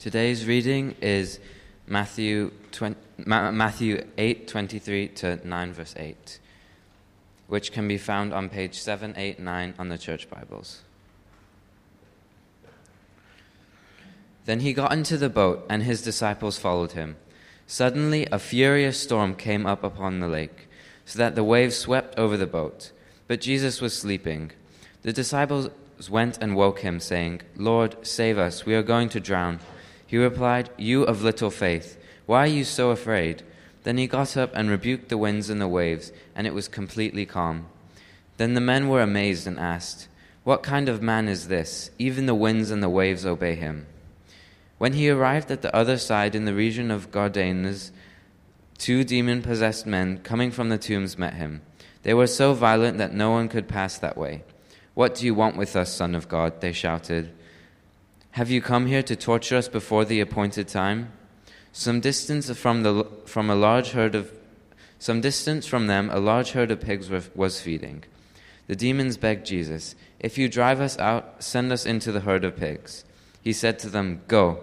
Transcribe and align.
Today's 0.00 0.46
reading 0.46 0.96
is 1.02 1.38
Matthew, 1.86 2.52
20, 2.72 2.96
Matthew 3.26 4.02
8, 4.16 4.48
23 4.48 5.08
to 5.08 5.46
9, 5.46 5.72
verse 5.74 5.94
8, 5.94 6.38
which 7.48 7.70
can 7.70 7.86
be 7.86 7.98
found 7.98 8.32
on 8.32 8.48
page 8.48 8.78
789 8.80 9.74
on 9.78 9.90
the 9.90 9.98
Church 9.98 10.30
Bibles. 10.30 10.80
Then 14.46 14.60
he 14.60 14.72
got 14.72 14.94
into 14.94 15.18
the 15.18 15.28
boat, 15.28 15.66
and 15.68 15.82
his 15.82 16.00
disciples 16.00 16.58
followed 16.58 16.92
him. 16.92 17.16
Suddenly, 17.66 18.26
a 18.32 18.38
furious 18.38 18.98
storm 18.98 19.34
came 19.34 19.66
up 19.66 19.84
upon 19.84 20.20
the 20.20 20.28
lake, 20.28 20.66
so 21.04 21.18
that 21.18 21.34
the 21.34 21.44
waves 21.44 21.76
swept 21.76 22.18
over 22.18 22.38
the 22.38 22.46
boat. 22.46 22.90
But 23.28 23.42
Jesus 23.42 23.82
was 23.82 23.94
sleeping. 23.94 24.52
The 25.02 25.12
disciples 25.12 25.68
went 26.08 26.38
and 26.38 26.56
woke 26.56 26.78
him, 26.78 27.00
saying, 27.00 27.42
Lord, 27.54 27.96
save 28.06 28.38
us, 28.38 28.64
we 28.64 28.74
are 28.74 28.82
going 28.82 29.10
to 29.10 29.20
drown. 29.20 29.60
He 30.10 30.16
replied, 30.16 30.70
You 30.76 31.04
of 31.04 31.22
little 31.22 31.52
faith, 31.52 31.96
why 32.26 32.42
are 32.42 32.46
you 32.48 32.64
so 32.64 32.90
afraid? 32.90 33.44
Then 33.84 33.96
he 33.96 34.08
got 34.08 34.36
up 34.36 34.50
and 34.56 34.68
rebuked 34.68 35.08
the 35.08 35.16
winds 35.16 35.48
and 35.48 35.60
the 35.60 35.68
waves, 35.68 36.10
and 36.34 36.48
it 36.48 36.52
was 36.52 36.66
completely 36.66 37.24
calm. 37.24 37.66
Then 38.36 38.54
the 38.54 38.60
men 38.60 38.88
were 38.88 39.02
amazed 39.02 39.46
and 39.46 39.56
asked, 39.56 40.08
What 40.42 40.64
kind 40.64 40.88
of 40.88 41.00
man 41.00 41.28
is 41.28 41.46
this? 41.46 41.92
Even 41.96 42.26
the 42.26 42.34
winds 42.34 42.72
and 42.72 42.82
the 42.82 42.88
waves 42.88 43.24
obey 43.24 43.54
him. 43.54 43.86
When 44.78 44.94
he 44.94 45.08
arrived 45.08 45.48
at 45.52 45.62
the 45.62 45.74
other 45.76 45.96
side 45.96 46.34
in 46.34 46.44
the 46.44 46.54
region 46.54 46.90
of 46.90 47.12
Gadarenes, 47.12 47.92
two 48.78 49.04
demon 49.04 49.42
possessed 49.42 49.86
men 49.86 50.18
coming 50.24 50.50
from 50.50 50.70
the 50.70 50.78
tombs 50.78 51.18
met 51.18 51.34
him. 51.34 51.62
They 52.02 52.14
were 52.14 52.26
so 52.26 52.52
violent 52.52 52.98
that 52.98 53.14
no 53.14 53.30
one 53.30 53.48
could 53.48 53.68
pass 53.68 53.96
that 53.98 54.16
way. 54.18 54.42
What 54.94 55.14
do 55.14 55.24
you 55.24 55.36
want 55.36 55.56
with 55.56 55.76
us, 55.76 55.94
Son 55.94 56.16
of 56.16 56.28
God? 56.28 56.60
They 56.60 56.72
shouted. 56.72 57.30
Have 58.32 58.50
you 58.50 58.62
come 58.62 58.86
here 58.86 59.02
to 59.02 59.16
torture 59.16 59.56
us 59.56 59.68
before 59.68 60.04
the 60.04 60.20
appointed 60.20 60.68
time? 60.68 61.10
Some 61.72 62.00
distance 62.00 62.50
from, 62.56 62.84
the, 62.84 63.04
from 63.26 63.50
a 63.50 63.56
large 63.56 63.90
herd 63.90 64.14
of 64.14 64.32
some 65.00 65.20
distance 65.20 65.66
from 65.66 65.86
them, 65.86 66.10
a 66.10 66.20
large 66.20 66.52
herd 66.52 66.70
of 66.70 66.80
pigs 66.80 67.10
was 67.34 67.60
feeding. 67.60 68.04
The 68.66 68.76
demons 68.76 69.16
begged 69.16 69.46
Jesus, 69.46 69.96
If 70.20 70.38
you 70.38 70.48
drive 70.48 70.80
us 70.80 70.98
out, 70.98 71.42
send 71.42 71.72
us 71.72 71.86
into 71.86 72.12
the 72.12 72.20
herd 72.20 72.44
of 72.44 72.56
pigs. 72.56 73.04
He 73.42 73.52
said 73.52 73.78
to 73.80 73.88
them, 73.88 74.20
Go. 74.28 74.62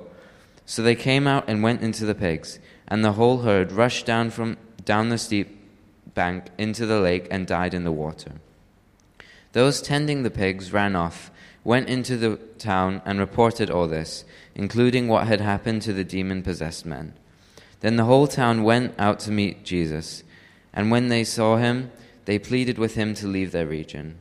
So 0.65 0.81
they 0.81 0.95
came 0.95 1.27
out 1.27 1.45
and 1.49 1.63
went 1.63 1.81
into 1.81 2.05
the 2.05 2.15
pigs, 2.15 2.59
and 2.87 3.03
the 3.03 3.13
whole 3.13 3.39
herd 3.39 3.71
rushed 3.71 4.05
down 4.05 4.29
from 4.29 4.57
down 4.85 5.09
the 5.09 5.17
steep 5.17 5.57
bank 6.13 6.45
into 6.57 6.85
the 6.85 7.01
lake 7.01 7.27
and 7.29 7.45
died 7.45 7.73
in 7.73 7.83
the 7.83 7.91
water. 7.91 8.33
Those 9.53 9.81
tending 9.81 10.23
the 10.23 10.29
pigs 10.29 10.71
ran 10.71 10.95
off 10.95 11.31
went 11.67 11.89
into 11.89 12.15
the 12.15 12.37
town 12.57 13.01
and 13.03 13.19
reported 13.19 13.69
all 13.69 13.89
this, 13.89 14.23
including 14.55 15.09
what 15.09 15.27
had 15.27 15.41
happened 15.41 15.81
to 15.81 15.91
the 15.91 16.05
demon 16.05 16.41
possessed 16.41 16.85
men. 16.85 17.13
Then 17.81 17.97
the 17.97 18.05
whole 18.05 18.25
town 18.25 18.63
went 18.63 18.95
out 18.97 19.19
to 19.19 19.31
meet 19.31 19.65
Jesus, 19.65 20.23
and 20.71 20.89
when 20.89 21.09
they 21.09 21.25
saw 21.25 21.57
him, 21.57 21.91
they 22.23 22.39
pleaded 22.39 22.77
with 22.77 22.95
him 22.95 23.13
to 23.15 23.27
leave 23.27 23.51
their 23.51 23.67
region. 23.67 24.17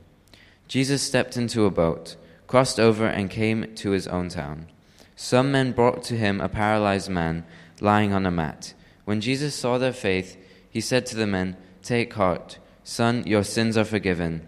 Jesus 0.67 1.05
stepped 1.05 1.37
into 1.37 1.67
a 1.67 1.71
boat, 1.71 2.17
crossed 2.49 2.81
over, 2.81 3.07
and 3.07 3.31
came 3.31 3.73
to 3.77 3.91
his 3.91 4.09
own 4.09 4.29
town. 4.29 4.67
Some 5.15 5.53
men 5.53 5.71
brought 5.71 6.03
to 6.07 6.17
him 6.17 6.41
a 6.41 6.49
paralyzed 6.49 7.11
man 7.11 7.45
lying 7.81 8.13
on 8.13 8.27
a 8.27 8.33
mat. 8.33 8.75
When 9.05 9.21
Jesus 9.21 9.55
saw 9.55 9.79
their 9.79 9.93
faith, 9.93 10.37
he 10.69 10.81
said 10.81 11.07
to 11.07 11.17
the 11.17 11.29
men, 11.29 11.57
Take 11.85 12.13
heart, 12.15 12.59
son, 12.83 13.23
your 13.25 13.45
sins 13.45 13.77
are 13.77 13.85
forgiven. 13.85 14.45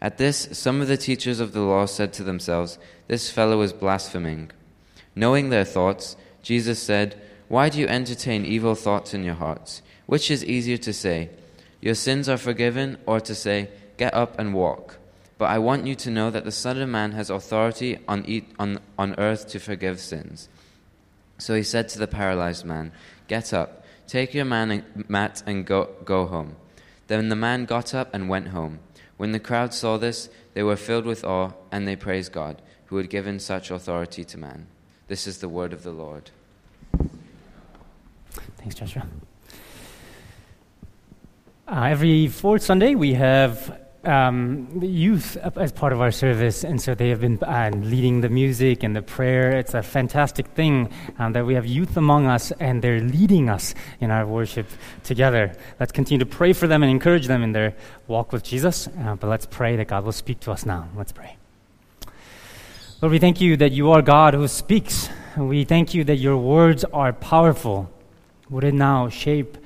At 0.00 0.18
this, 0.18 0.48
some 0.52 0.80
of 0.80 0.88
the 0.88 0.96
teachers 0.96 1.40
of 1.40 1.52
the 1.52 1.60
law 1.60 1.86
said 1.86 2.12
to 2.14 2.22
themselves, 2.22 2.78
This 3.08 3.30
fellow 3.30 3.60
is 3.62 3.72
blaspheming. 3.72 4.50
Knowing 5.14 5.50
their 5.50 5.64
thoughts, 5.64 6.16
Jesus 6.42 6.80
said, 6.80 7.20
Why 7.48 7.68
do 7.68 7.80
you 7.80 7.88
entertain 7.88 8.44
evil 8.44 8.74
thoughts 8.74 9.12
in 9.12 9.24
your 9.24 9.34
hearts? 9.34 9.82
Which 10.06 10.30
is 10.30 10.44
easier 10.44 10.76
to 10.78 10.92
say, 10.92 11.30
Your 11.80 11.94
sins 11.94 12.28
are 12.28 12.36
forgiven, 12.36 12.98
or 13.06 13.20
to 13.20 13.34
say, 13.34 13.70
Get 13.96 14.14
up 14.14 14.38
and 14.38 14.54
walk? 14.54 14.98
But 15.36 15.46
I 15.46 15.58
want 15.58 15.86
you 15.86 15.94
to 15.96 16.10
know 16.10 16.30
that 16.30 16.44
the 16.44 16.52
Son 16.52 16.80
of 16.80 16.88
Man 16.88 17.12
has 17.12 17.30
authority 17.30 17.98
on, 18.06 18.24
on, 18.58 18.80
on 18.98 19.14
earth 19.18 19.48
to 19.48 19.60
forgive 19.60 20.00
sins. 20.00 20.48
So 21.38 21.54
he 21.54 21.62
said 21.62 21.88
to 21.90 21.98
the 21.98 22.08
paralyzed 22.08 22.64
man, 22.64 22.92
Get 23.28 23.52
up, 23.52 23.84
take 24.06 24.34
your 24.34 24.44
man 24.44 24.70
and, 24.70 25.08
mat, 25.08 25.42
and 25.46 25.64
go, 25.64 25.90
go 26.04 26.26
home. 26.26 26.56
Then 27.06 27.28
the 27.28 27.36
man 27.36 27.64
got 27.64 27.94
up 27.94 28.12
and 28.12 28.28
went 28.28 28.48
home. 28.48 28.80
When 29.18 29.32
the 29.32 29.40
crowd 29.40 29.74
saw 29.74 29.98
this, 29.98 30.30
they 30.54 30.62
were 30.62 30.76
filled 30.76 31.04
with 31.04 31.24
awe, 31.24 31.52
and 31.70 31.86
they 31.86 31.96
praised 31.96 32.32
God, 32.32 32.62
who 32.86 32.96
had 32.96 33.10
given 33.10 33.38
such 33.40 33.70
authority 33.70 34.24
to 34.24 34.38
man. 34.38 34.68
This 35.08 35.26
is 35.26 35.38
the 35.38 35.48
word 35.48 35.72
of 35.72 35.82
the 35.82 35.90
Lord. 35.90 36.30
Thanks, 38.56 38.74
Joshua. 38.74 39.06
Uh, 41.66 41.82
every 41.82 42.28
fourth 42.28 42.62
Sunday, 42.62 42.94
we 42.94 43.14
have 43.14 43.78
um, 44.04 44.80
youth 44.82 45.36
as 45.36 45.72
part 45.72 45.92
of 45.92 46.00
our 46.00 46.10
service, 46.10 46.64
and 46.64 46.80
so 46.80 46.94
they 46.94 47.08
have 47.08 47.20
been 47.20 47.38
uh, 47.42 47.70
leading 47.74 48.20
the 48.20 48.28
music 48.28 48.82
and 48.82 48.94
the 48.94 49.02
prayer. 49.02 49.52
It's 49.52 49.74
a 49.74 49.82
fantastic 49.82 50.46
thing 50.48 50.90
um, 51.18 51.32
that 51.32 51.44
we 51.44 51.54
have 51.54 51.66
youth 51.66 51.96
among 51.96 52.26
us, 52.26 52.52
and 52.52 52.82
they're 52.82 53.00
leading 53.00 53.48
us 53.48 53.74
in 54.00 54.10
our 54.10 54.26
worship 54.26 54.66
together. 55.02 55.52
Let's 55.80 55.92
continue 55.92 56.24
to 56.24 56.26
pray 56.26 56.52
for 56.52 56.66
them 56.66 56.82
and 56.82 56.90
encourage 56.90 57.26
them 57.26 57.42
in 57.42 57.52
their 57.52 57.74
walk 58.06 58.32
with 58.32 58.44
Jesus. 58.44 58.86
Uh, 58.86 59.16
but 59.16 59.28
let's 59.28 59.46
pray 59.46 59.76
that 59.76 59.88
God 59.88 60.04
will 60.04 60.12
speak 60.12 60.40
to 60.40 60.52
us 60.52 60.64
now. 60.64 60.88
Let's 60.96 61.12
pray. 61.12 61.36
Lord, 63.00 63.12
we 63.12 63.18
thank 63.18 63.40
you 63.40 63.56
that 63.58 63.72
you 63.72 63.92
are 63.92 64.02
God 64.02 64.34
who 64.34 64.48
speaks. 64.48 65.08
We 65.36 65.64
thank 65.64 65.94
you 65.94 66.04
that 66.04 66.16
your 66.16 66.36
words 66.36 66.84
are 66.84 67.12
powerful. 67.12 67.90
Would 68.50 68.64
it 68.64 68.74
now 68.74 69.08
shape 69.08 69.58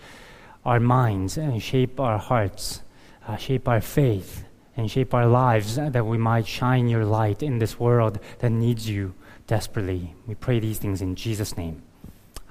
our 0.64 0.80
minds 0.80 1.38
and 1.38 1.62
shape 1.62 1.98
our 2.00 2.18
hearts? 2.18 2.82
Uh, 3.26 3.36
shape 3.36 3.68
our 3.68 3.80
faith 3.80 4.44
and 4.76 4.90
shape 4.90 5.14
our 5.14 5.26
lives 5.26 5.76
that 5.76 6.06
we 6.06 6.18
might 6.18 6.46
shine 6.46 6.88
your 6.88 7.04
light 7.04 7.42
in 7.42 7.58
this 7.58 7.78
world 7.78 8.18
that 8.38 8.50
needs 8.50 8.88
you 8.88 9.14
desperately. 9.46 10.14
We 10.26 10.34
pray 10.34 10.60
these 10.60 10.78
things 10.78 11.02
in 11.02 11.14
Jesus' 11.14 11.56
name. 11.56 11.82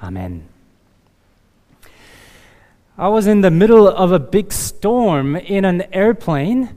Amen. 0.03 0.47
I 2.97 3.07
was 3.07 3.25
in 3.25 3.41
the 3.41 3.49
middle 3.49 3.87
of 3.87 4.11
a 4.11 4.19
big 4.19 4.51
storm 4.51 5.35
in 5.35 5.65
an 5.65 5.83
airplane 5.93 6.69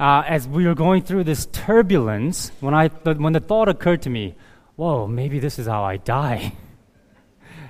uh, 0.00 0.24
as 0.26 0.48
we 0.48 0.66
were 0.66 0.74
going 0.74 1.02
through 1.02 1.24
this 1.24 1.46
turbulence 1.46 2.50
when, 2.60 2.74
I 2.74 2.88
when 2.88 3.34
the 3.34 3.40
thought 3.40 3.68
occurred 3.68 4.02
to 4.02 4.10
me, 4.10 4.34
whoa, 4.76 5.06
maybe 5.06 5.38
this 5.38 5.58
is 5.58 5.66
how 5.66 5.84
I 5.84 5.98
die. 5.98 6.54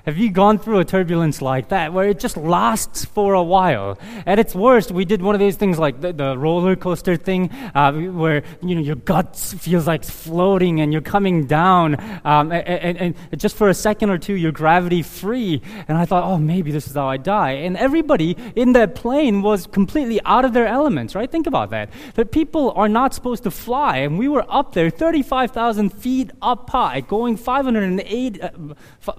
Have 0.06 0.16
you 0.16 0.30
gone 0.30 0.58
through 0.58 0.78
a 0.78 0.84
turbulence 0.84 1.42
like 1.42 1.68
that 1.68 1.92
where 1.92 2.08
it 2.08 2.18
just 2.18 2.38
lasts 2.38 3.04
for 3.04 3.34
a 3.34 3.42
while? 3.42 3.98
At 4.26 4.38
its 4.38 4.54
worst, 4.54 4.90
we 4.90 5.04
did 5.04 5.20
one 5.20 5.34
of 5.34 5.40
those 5.40 5.56
things 5.56 5.78
like 5.78 6.00
the, 6.00 6.12
the 6.14 6.38
roller 6.38 6.74
coaster 6.74 7.16
thing, 7.16 7.50
uh, 7.74 7.92
where 7.92 8.42
you 8.62 8.74
know 8.74 8.80
your 8.80 8.96
gut 8.96 9.36
feels 9.36 9.86
like 9.86 10.04
floating 10.04 10.80
and 10.80 10.90
you're 10.90 11.02
coming 11.02 11.46
down, 11.46 11.96
um, 12.24 12.50
and, 12.50 12.96
and, 12.98 13.14
and, 13.30 13.40
just 13.40 13.56
for 13.56 13.68
a 13.68 13.74
second 13.74 14.08
or 14.08 14.16
two, 14.16 14.34
you're 14.34 14.52
gravity 14.52 15.02
free. 15.02 15.60
And 15.86 15.98
I 15.98 16.06
thought, 16.06 16.24
oh, 16.24 16.38
maybe 16.38 16.70
this 16.70 16.86
is 16.86 16.94
how 16.94 17.06
I 17.06 17.18
die. 17.18 17.52
And 17.52 17.76
everybody 17.76 18.36
in 18.56 18.72
that 18.72 18.94
plane 18.94 19.42
was 19.42 19.66
completely 19.66 20.18
out 20.24 20.46
of 20.46 20.54
their 20.54 20.66
elements, 20.66 21.14
right? 21.14 21.30
Think 21.30 21.46
about 21.46 21.70
that. 21.70 21.90
That 22.14 22.32
people 22.32 22.72
are 22.72 22.88
not 22.88 23.12
supposed 23.12 23.42
to 23.42 23.50
fly, 23.50 23.98
and 23.98 24.18
we 24.18 24.28
were 24.28 24.46
up 24.48 24.72
there, 24.72 24.88
35,000 24.88 25.90
feet 25.90 26.30
up 26.40 26.70
high, 26.70 27.00
going 27.00 27.36
508, 27.36 28.42
uh, 28.42 28.50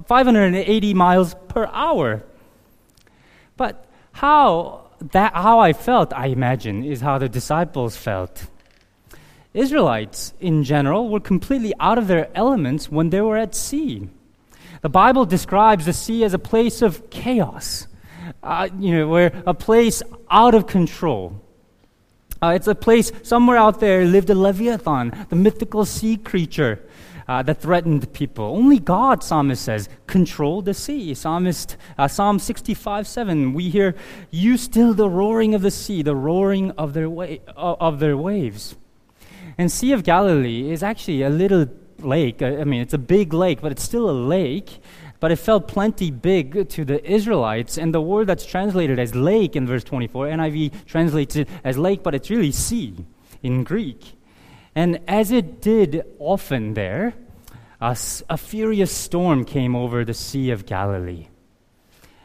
508 0.08 0.71
80 0.72 0.94
miles 0.94 1.36
per 1.50 1.66
hour. 1.74 2.24
But 3.58 3.86
how 4.14 4.90
that 5.12 5.34
how 5.34 5.60
I 5.60 5.74
felt, 5.74 6.14
I 6.14 6.28
imagine, 6.28 6.84
is 6.84 7.02
how 7.02 7.18
the 7.18 7.28
disciples 7.28 7.98
felt. 7.98 8.48
Israelites 9.54 10.34
in 10.40 10.64
general 10.64 11.10
were 11.10 11.20
completely 11.20 11.74
out 11.80 11.98
of 11.98 12.08
their 12.08 12.30
elements 12.36 12.90
when 12.90 13.10
they 13.10 13.20
were 13.20 13.38
at 13.38 13.54
sea. 13.54 14.08
The 14.82 14.90
Bible 14.90 15.26
describes 15.26 15.86
the 15.86 15.94
sea 15.94 16.24
as 16.24 16.34
a 16.34 16.40
place 16.40 16.82
of 16.82 17.10
chaos, 17.10 17.88
uh, 18.42 18.70
you 18.80 18.92
know, 18.96 19.08
where 19.10 19.44
a 19.46 19.54
place 19.54 20.02
out 20.30 20.56
of 20.56 20.68
control. 20.68 21.42
Uh, 22.42 22.54
it's 22.56 22.68
a 22.68 22.74
place 22.74 23.12
somewhere 23.24 23.58
out 23.58 23.82
there 23.82 24.06
lived 24.06 24.30
a 24.30 24.36
Leviathan, 24.36 25.28
the 25.30 25.36
mythical 25.36 25.84
sea 25.86 26.16
creature 26.16 26.80
uh, 27.32 27.42
that 27.42 27.62
threatened 27.62 28.12
people. 28.12 28.44
Only 28.44 28.78
God, 28.78 29.24
psalmist 29.24 29.64
says, 29.64 29.88
controlled 30.06 30.66
the 30.66 30.74
sea. 30.74 31.14
Psalmist, 31.14 31.78
uh, 31.98 32.10
Psalm 32.10 32.40
65 32.40 33.08
7, 33.08 33.54
we 33.54 33.70
hear, 33.70 33.96
You 34.32 34.58
still 34.58 34.94
the 34.94 35.10
roaring 35.10 35.56
of 35.56 35.62
the 35.62 35.72
sea, 35.72 36.02
the 36.02 36.16
roaring 36.16 36.72
of 36.72 36.94
their, 36.94 37.10
wa- 37.10 37.38
of 37.56 38.00
their 38.02 38.18
waves. 38.18 38.76
And 39.58 39.72
Sea 39.72 39.94
of 39.94 40.04
Galilee 40.04 40.72
is 40.72 40.84
actually 40.84 41.22
a 41.22 41.30
little 41.30 41.68
lake. 42.00 42.42
I 42.42 42.66
mean, 42.66 42.82
it's 42.82 42.94
a 42.94 42.98
big 43.18 43.34
lake, 43.34 43.62
but 43.62 43.72
it's 43.72 43.84
still 43.84 44.10
a 44.10 44.18
lake. 44.38 44.82
But 45.22 45.32
it 45.32 45.38
felt 45.38 45.70
plenty 45.70 46.12
big 46.12 46.68
to 46.68 46.84
the 46.84 47.00
Israelites. 47.10 47.78
And 47.78 47.94
the 47.94 48.02
word 48.02 48.28
that's 48.28 48.46
translated 48.46 49.00
as 49.00 49.16
lake 49.16 49.56
in 49.56 49.66
verse 49.66 49.86
24, 49.86 50.28
NIV 50.28 50.86
translates 50.86 51.38
it 51.38 51.48
as 51.64 51.78
lake, 51.78 52.04
but 52.04 52.14
it's 52.14 52.30
really 52.30 52.52
sea 52.52 53.06
in 53.42 53.64
Greek. 53.64 54.18
And 54.76 55.00
as 55.08 55.32
it 55.32 55.62
did 55.62 56.04
often 56.20 56.74
there, 56.74 57.14
a, 57.82 57.98
a 58.30 58.38
furious 58.38 58.92
storm 58.92 59.44
came 59.44 59.76
over 59.76 60.06
the 60.06 60.14
Sea 60.14 60.52
of 60.52 60.66
Galilee. 60.66 61.28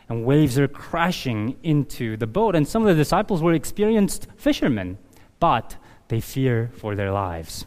And 0.08 0.24
waves 0.24 0.58
are 0.58 0.68
crashing 0.68 1.56
into 1.62 2.16
the 2.16 2.26
boat. 2.26 2.54
And 2.54 2.68
some 2.68 2.82
of 2.82 2.88
the 2.88 2.94
disciples 2.94 3.42
were 3.42 3.54
experienced 3.54 4.28
fishermen, 4.36 4.98
but 5.40 5.76
they 6.08 6.20
fear 6.20 6.70
for 6.76 6.94
their 6.94 7.10
lives. 7.10 7.66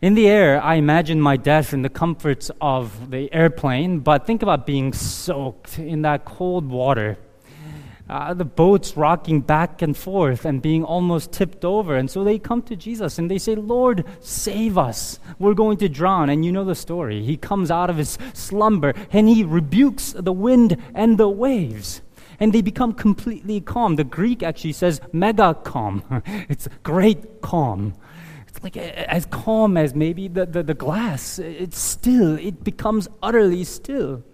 In 0.00 0.14
the 0.14 0.26
air, 0.26 0.60
I 0.60 0.76
imagine 0.76 1.20
my 1.20 1.36
death 1.36 1.72
in 1.72 1.82
the 1.82 1.88
comforts 1.88 2.50
of 2.60 3.10
the 3.10 3.32
airplane, 3.32 4.00
but 4.00 4.26
think 4.26 4.42
about 4.42 4.66
being 4.66 4.92
soaked 4.92 5.78
in 5.78 6.02
that 6.02 6.24
cold 6.24 6.68
water. 6.68 7.18
Uh, 8.08 8.34
the 8.34 8.44
boat's 8.44 8.96
rocking 8.96 9.40
back 9.40 9.80
and 9.80 9.96
forth 9.96 10.44
and 10.44 10.60
being 10.60 10.84
almost 10.84 11.32
tipped 11.32 11.64
over. 11.64 11.96
And 11.96 12.10
so 12.10 12.24
they 12.24 12.38
come 12.38 12.60
to 12.62 12.76
Jesus 12.76 13.18
and 13.18 13.30
they 13.30 13.38
say, 13.38 13.54
Lord, 13.54 14.04
save 14.20 14.76
us. 14.76 15.18
We're 15.38 15.54
going 15.54 15.78
to 15.78 15.88
drown. 15.88 16.28
And 16.28 16.44
you 16.44 16.52
know 16.52 16.64
the 16.64 16.74
story. 16.74 17.22
He 17.22 17.36
comes 17.36 17.70
out 17.70 17.90
of 17.90 17.96
his 17.96 18.18
slumber 18.34 18.92
and 19.12 19.28
he 19.28 19.44
rebukes 19.44 20.12
the 20.12 20.32
wind 20.32 20.76
and 20.94 21.16
the 21.16 21.28
waves. 21.28 22.02
And 22.40 22.52
they 22.52 22.60
become 22.60 22.92
completely 22.92 23.60
calm. 23.60 23.96
The 23.96 24.04
Greek 24.04 24.42
actually 24.42 24.72
says 24.72 25.00
mega 25.12 25.54
calm. 25.54 26.02
it's 26.48 26.68
great 26.82 27.40
calm. 27.40 27.94
It's 28.48 28.62
like 28.62 28.76
as 28.76 29.26
calm 29.26 29.76
as 29.76 29.94
maybe 29.94 30.26
the, 30.26 30.44
the, 30.44 30.62
the 30.64 30.74
glass. 30.74 31.38
It's 31.38 31.78
still, 31.78 32.36
it 32.36 32.64
becomes 32.64 33.08
utterly 33.22 33.62
still. 33.64 34.24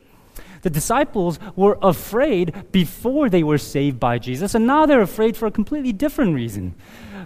The 0.62 0.70
disciples 0.70 1.38
were 1.56 1.78
afraid 1.82 2.72
before 2.72 3.28
they 3.28 3.42
were 3.42 3.58
saved 3.58 3.98
by 4.00 4.18
Jesus, 4.18 4.54
and 4.54 4.66
now 4.66 4.86
they're 4.86 5.00
afraid 5.00 5.36
for 5.36 5.46
a 5.46 5.50
completely 5.50 5.92
different 5.92 6.34
reason. 6.34 6.74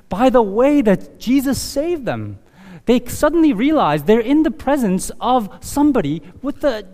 By 0.08 0.30
the 0.30 0.42
way 0.42 0.82
that 0.82 1.18
Jesus 1.18 1.60
saved 1.60 2.04
them, 2.04 2.38
they 2.86 3.04
suddenly 3.06 3.52
realize 3.52 4.02
they're 4.02 4.20
in 4.20 4.42
the 4.42 4.50
presence 4.50 5.10
of 5.20 5.48
somebody 5.60 6.22
with 6.42 6.60
the 6.60 6.86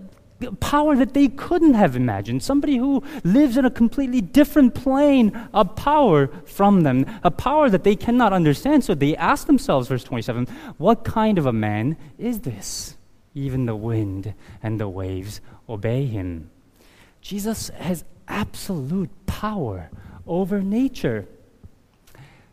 power 0.60 0.94
that 0.94 1.14
they 1.14 1.28
couldn't 1.28 1.74
have 1.74 1.96
imagined, 1.96 2.42
somebody 2.42 2.76
who 2.76 3.02
lives 3.24 3.56
in 3.56 3.64
a 3.64 3.70
completely 3.70 4.20
different 4.20 4.74
plane 4.74 5.34
of 5.52 5.74
power 5.74 6.28
from 6.44 6.82
them, 6.82 7.04
a 7.24 7.30
power 7.30 7.68
that 7.68 7.82
they 7.82 7.96
cannot 7.96 8.32
understand. 8.32 8.84
So 8.84 8.94
they 8.94 9.16
ask 9.16 9.46
themselves, 9.46 9.88
verse 9.88 10.04
27, 10.04 10.46
what 10.76 11.04
kind 11.04 11.38
of 11.38 11.46
a 11.46 11.52
man 11.52 11.96
is 12.18 12.40
this? 12.40 12.97
Even 13.38 13.66
the 13.66 13.76
wind 13.76 14.34
and 14.62 14.80
the 14.80 14.88
waves 14.88 15.40
obey 15.68 16.06
him. 16.06 16.50
Jesus 17.20 17.68
has 17.68 18.04
absolute 18.26 19.10
power 19.26 19.90
over 20.26 20.60
nature. 20.60 21.28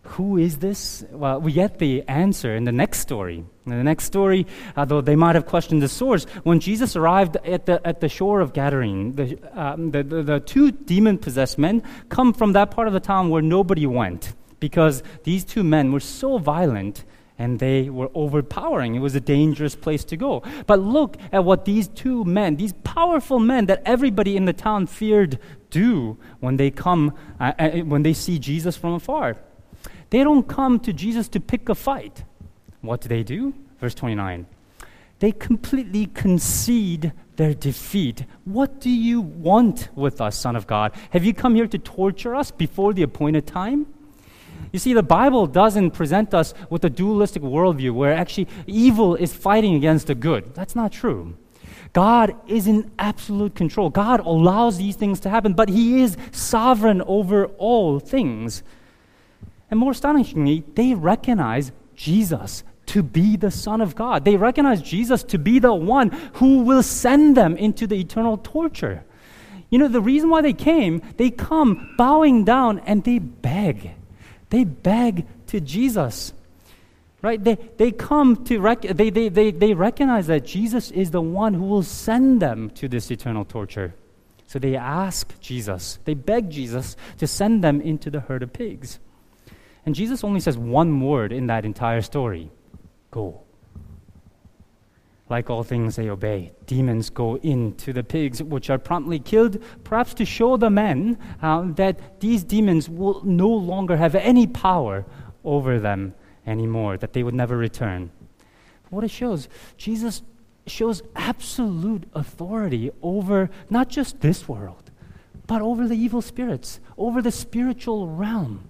Who 0.03 0.37
is 0.37 0.59
this? 0.59 1.03
Well, 1.09 1.41
we 1.41 1.53
get 1.53 1.79
the 1.79 2.03
answer 2.07 2.55
in 2.55 2.65
the 2.65 2.71
next 2.71 2.99
story. 2.99 3.43
In 3.65 3.71
the 3.71 3.83
next 3.83 4.03
story, 4.03 4.45
although 4.77 5.01
they 5.01 5.15
might 5.15 5.33
have 5.33 5.47
questioned 5.47 5.81
the 5.81 5.89
source, 5.89 6.25
when 6.43 6.59
Jesus 6.59 6.95
arrived 6.95 7.37
at 7.37 7.65
the, 7.65 7.85
at 7.85 7.99
the 7.99 8.09
shore 8.09 8.39
of 8.39 8.53
Gadarene, 8.53 9.15
the, 9.15 9.59
um, 9.59 9.89
the, 9.89 10.03
the, 10.03 10.21
the 10.21 10.39
two 10.39 10.71
demon 10.71 11.17
possessed 11.17 11.57
men 11.57 11.81
come 12.09 12.31
from 12.31 12.53
that 12.53 12.69
part 12.69 12.87
of 12.87 12.93
the 12.93 12.99
town 12.99 13.31
where 13.31 13.41
nobody 13.41 13.87
went 13.87 14.35
because 14.59 15.01
these 15.23 15.43
two 15.43 15.63
men 15.63 15.91
were 15.91 15.99
so 15.99 16.37
violent 16.37 17.03
and 17.37 17.59
they 17.59 17.89
were 17.89 18.09
overpowering. 18.13 18.95
It 18.95 18.99
was 18.99 19.15
a 19.15 19.19
dangerous 19.19 19.75
place 19.75 20.03
to 20.05 20.17
go. 20.17 20.41
But 20.67 20.79
look 20.79 21.17
at 21.31 21.43
what 21.43 21.65
these 21.65 21.87
two 21.87 22.23
men, 22.23 22.55
these 22.55 22.73
powerful 22.83 23.39
men 23.39 23.65
that 23.65 23.81
everybody 23.85 24.37
in 24.37 24.45
the 24.45 24.53
town 24.53 24.87
feared, 24.87 25.39
do 25.69 26.17
when 26.39 26.57
they 26.57 26.71
come, 26.71 27.13
uh, 27.39 27.51
uh, 27.59 27.69
when 27.79 28.03
they 28.03 28.13
see 28.13 28.39
Jesus 28.39 28.77
from 28.77 28.93
afar. 28.93 29.37
They 30.09 30.23
don't 30.23 30.47
come 30.47 30.79
to 30.81 30.93
Jesus 30.93 31.27
to 31.29 31.39
pick 31.39 31.67
a 31.67 31.75
fight. 31.75 32.23
What 32.81 33.01
do 33.01 33.09
they 33.09 33.23
do? 33.23 33.53
Verse 33.79 33.95
29. 33.95 34.45
They 35.19 35.31
completely 35.31 36.07
concede 36.07 37.11
their 37.35 37.53
defeat. 37.53 38.25
What 38.45 38.79
do 38.79 38.89
you 38.89 39.21
want 39.21 39.89
with 39.95 40.21
us, 40.21 40.37
Son 40.37 40.55
of 40.55 40.67
God? 40.67 40.93
Have 41.11 41.25
you 41.25 41.33
come 41.33 41.55
here 41.55 41.67
to 41.67 41.77
torture 41.77 42.35
us 42.35 42.51
before 42.51 42.93
the 42.93 43.03
appointed 43.03 43.47
time? 43.47 43.87
You 44.75 44.79
see, 44.79 44.91
the 44.91 45.03
Bible 45.03 45.47
doesn't 45.47 45.91
present 45.91 46.33
us 46.33 46.53
with 46.69 46.83
a 46.83 46.89
dualistic 46.89 47.41
worldview 47.41 47.93
where 47.93 48.11
actually 48.11 48.49
evil 48.67 49.15
is 49.15 49.33
fighting 49.33 49.73
against 49.75 50.07
the 50.07 50.15
good. 50.15 50.53
That's 50.53 50.75
not 50.75 50.91
true. 50.91 51.37
God 51.93 52.35
is 52.45 52.67
in 52.67 52.91
absolute 52.99 53.55
control. 53.55 53.89
God 53.89 54.19
allows 54.19 54.77
these 54.77 54.97
things 54.97 55.21
to 55.21 55.29
happen, 55.29 55.53
but 55.53 55.69
He 55.69 56.01
is 56.01 56.17
sovereign 56.33 57.01
over 57.03 57.45
all 57.57 58.01
things. 58.01 58.63
And 59.71 59.79
more 59.79 59.91
astonishingly, 59.91 60.65
they 60.75 60.93
recognize 60.93 61.71
Jesus 61.95 62.65
to 62.87 63.01
be 63.01 63.37
the 63.37 63.51
Son 63.51 63.79
of 63.79 63.95
God. 63.95 64.25
They 64.25 64.35
recognize 64.35 64.81
Jesus 64.81 65.23
to 65.23 65.37
be 65.37 65.57
the 65.57 65.73
one 65.73 66.09
who 66.33 66.63
will 66.63 66.83
send 66.83 67.37
them 67.37 67.55
into 67.55 67.87
the 67.87 67.95
eternal 67.95 68.35
torture. 68.39 69.05
You 69.69 69.79
know, 69.79 69.87
the 69.87 70.01
reason 70.01 70.29
why 70.29 70.41
they 70.41 70.51
came, 70.51 71.01
they 71.15 71.29
come 71.29 71.95
bowing 71.97 72.43
down 72.43 72.79
and 72.79 73.05
they 73.05 73.19
beg. 73.19 73.91
They 74.49 74.63
beg 74.63 75.25
to 75.47 75.59
Jesus. 75.59 76.33
Right? 77.21 77.43
They, 77.43 77.55
they 77.77 77.91
come 77.91 78.43
to, 78.45 78.59
rec- 78.59 78.81
they, 78.81 79.09
they, 79.09 79.29
they, 79.29 79.51
they 79.51 79.73
recognize 79.73 80.27
that 80.27 80.45
Jesus 80.45 80.91
is 80.91 81.11
the 81.11 81.21
one 81.21 81.55
who 81.55 81.65
will 81.65 81.83
send 81.83 82.41
them 82.41 82.69
to 82.71 82.87
this 82.87 83.09
eternal 83.09 83.45
torture. 83.45 83.95
So 84.47 84.59
they 84.59 84.75
ask 84.75 85.39
Jesus, 85.39 85.97
they 86.05 86.13
beg 86.13 86.51
Jesus 86.51 86.95
to 87.17 87.25
send 87.25 87.63
them 87.63 87.81
into 87.81 88.11
the 88.11 88.19
herd 88.19 88.43
of 88.43 88.53
pigs. 88.53 88.99
And 89.85 89.95
Jesus 89.95 90.23
only 90.23 90.39
says 90.39 90.57
one 90.57 91.01
word 91.01 91.31
in 91.31 91.47
that 91.47 91.65
entire 91.65 92.01
story 92.01 92.51
go. 93.11 93.41
Like 95.27 95.49
all 95.49 95.63
things, 95.63 95.95
they 95.95 96.09
obey. 96.09 96.51
Demons 96.67 97.09
go 97.09 97.37
into 97.37 97.93
the 97.93 98.03
pigs, 98.03 98.43
which 98.43 98.69
are 98.69 98.77
promptly 98.77 99.19
killed, 99.19 99.57
perhaps 99.83 100.13
to 100.15 100.25
show 100.25 100.55
the 100.55 100.69
men 100.69 101.17
uh, 101.41 101.63
that 101.73 102.19
these 102.19 102.43
demons 102.43 102.87
will 102.89 103.23
no 103.23 103.49
longer 103.49 103.97
have 103.97 104.13
any 104.13 104.45
power 104.45 105.03
over 105.43 105.79
them 105.79 106.13
anymore, 106.45 106.97
that 106.97 107.13
they 107.13 107.23
would 107.23 107.33
never 107.33 107.57
return. 107.57 108.11
What 108.91 109.03
it 109.03 109.09
shows, 109.09 109.49
Jesus 109.77 110.21
shows 110.67 111.01
absolute 111.15 112.03
authority 112.13 112.91
over 113.01 113.49
not 113.69 113.89
just 113.89 114.21
this 114.21 114.47
world, 114.47 114.91
but 115.47 115.61
over 115.61 115.87
the 115.87 115.95
evil 115.95 116.21
spirits, 116.21 116.79
over 116.97 117.21
the 117.21 117.31
spiritual 117.31 118.07
realm. 118.07 118.69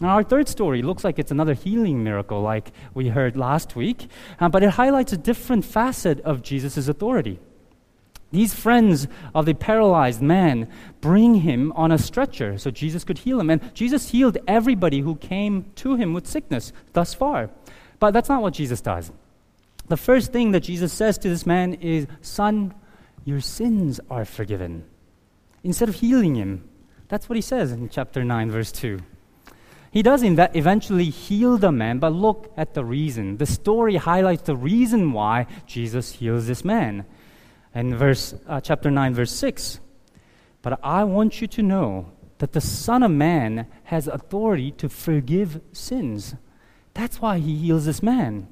Now, 0.00 0.10
our 0.10 0.22
third 0.22 0.46
story 0.48 0.82
looks 0.82 1.04
like 1.04 1.18
it's 1.18 1.30
another 1.30 1.54
healing 1.54 2.04
miracle, 2.04 2.42
like 2.42 2.72
we 2.92 3.08
heard 3.08 3.36
last 3.36 3.76
week, 3.76 4.08
uh, 4.38 4.48
but 4.48 4.62
it 4.62 4.70
highlights 4.70 5.12
a 5.12 5.16
different 5.16 5.64
facet 5.64 6.20
of 6.20 6.42
Jesus' 6.42 6.86
authority. 6.86 7.38
These 8.30 8.54
friends 8.54 9.06
of 9.34 9.46
the 9.46 9.54
paralyzed 9.54 10.20
man 10.20 10.68
bring 11.00 11.36
him 11.36 11.72
on 11.72 11.92
a 11.92 11.98
stretcher 11.98 12.58
so 12.58 12.70
Jesus 12.70 13.04
could 13.04 13.18
heal 13.18 13.40
him. 13.40 13.48
And 13.48 13.74
Jesus 13.74 14.10
healed 14.10 14.36
everybody 14.46 15.00
who 15.00 15.16
came 15.16 15.70
to 15.76 15.94
him 15.94 16.12
with 16.12 16.26
sickness 16.26 16.72
thus 16.92 17.14
far. 17.14 17.50
But 17.98 18.10
that's 18.10 18.28
not 18.28 18.42
what 18.42 18.52
Jesus 18.52 18.80
does. 18.80 19.12
The 19.88 19.96
first 19.96 20.32
thing 20.32 20.50
that 20.50 20.60
Jesus 20.60 20.92
says 20.92 21.16
to 21.18 21.28
this 21.28 21.46
man 21.46 21.74
is, 21.74 22.06
Son, 22.20 22.74
your 23.24 23.40
sins 23.40 24.00
are 24.10 24.24
forgiven. 24.24 24.84
Instead 25.62 25.88
of 25.88 25.94
healing 25.94 26.34
him, 26.34 26.68
that's 27.08 27.28
what 27.28 27.36
he 27.36 27.42
says 27.42 27.70
in 27.72 27.88
chapter 27.88 28.24
9, 28.24 28.50
verse 28.50 28.72
2. 28.72 28.98
He 29.90 30.02
does 30.02 30.22
inve- 30.22 30.54
eventually 30.54 31.06
heal 31.06 31.58
the 31.58 31.72
man, 31.72 31.98
but 31.98 32.12
look 32.12 32.52
at 32.56 32.74
the 32.74 32.84
reason. 32.84 33.38
The 33.38 33.46
story 33.46 33.96
highlights 33.96 34.42
the 34.42 34.56
reason 34.56 35.12
why 35.12 35.46
Jesus 35.66 36.12
heals 36.12 36.46
this 36.46 36.64
man. 36.64 37.06
In 37.74 37.94
verse, 37.94 38.34
uh, 38.48 38.60
chapter 38.60 38.90
9, 38.90 39.14
verse 39.14 39.32
6. 39.32 39.80
But 40.62 40.80
I 40.82 41.04
want 41.04 41.40
you 41.40 41.46
to 41.46 41.62
know 41.62 42.12
that 42.38 42.52
the 42.52 42.60
Son 42.60 43.02
of 43.02 43.10
Man 43.10 43.66
has 43.84 44.08
authority 44.08 44.72
to 44.72 44.88
forgive 44.88 45.60
sins. 45.72 46.34
That's 46.94 47.20
why 47.20 47.38
he 47.38 47.56
heals 47.56 47.84
this 47.84 48.02
man. 48.02 48.48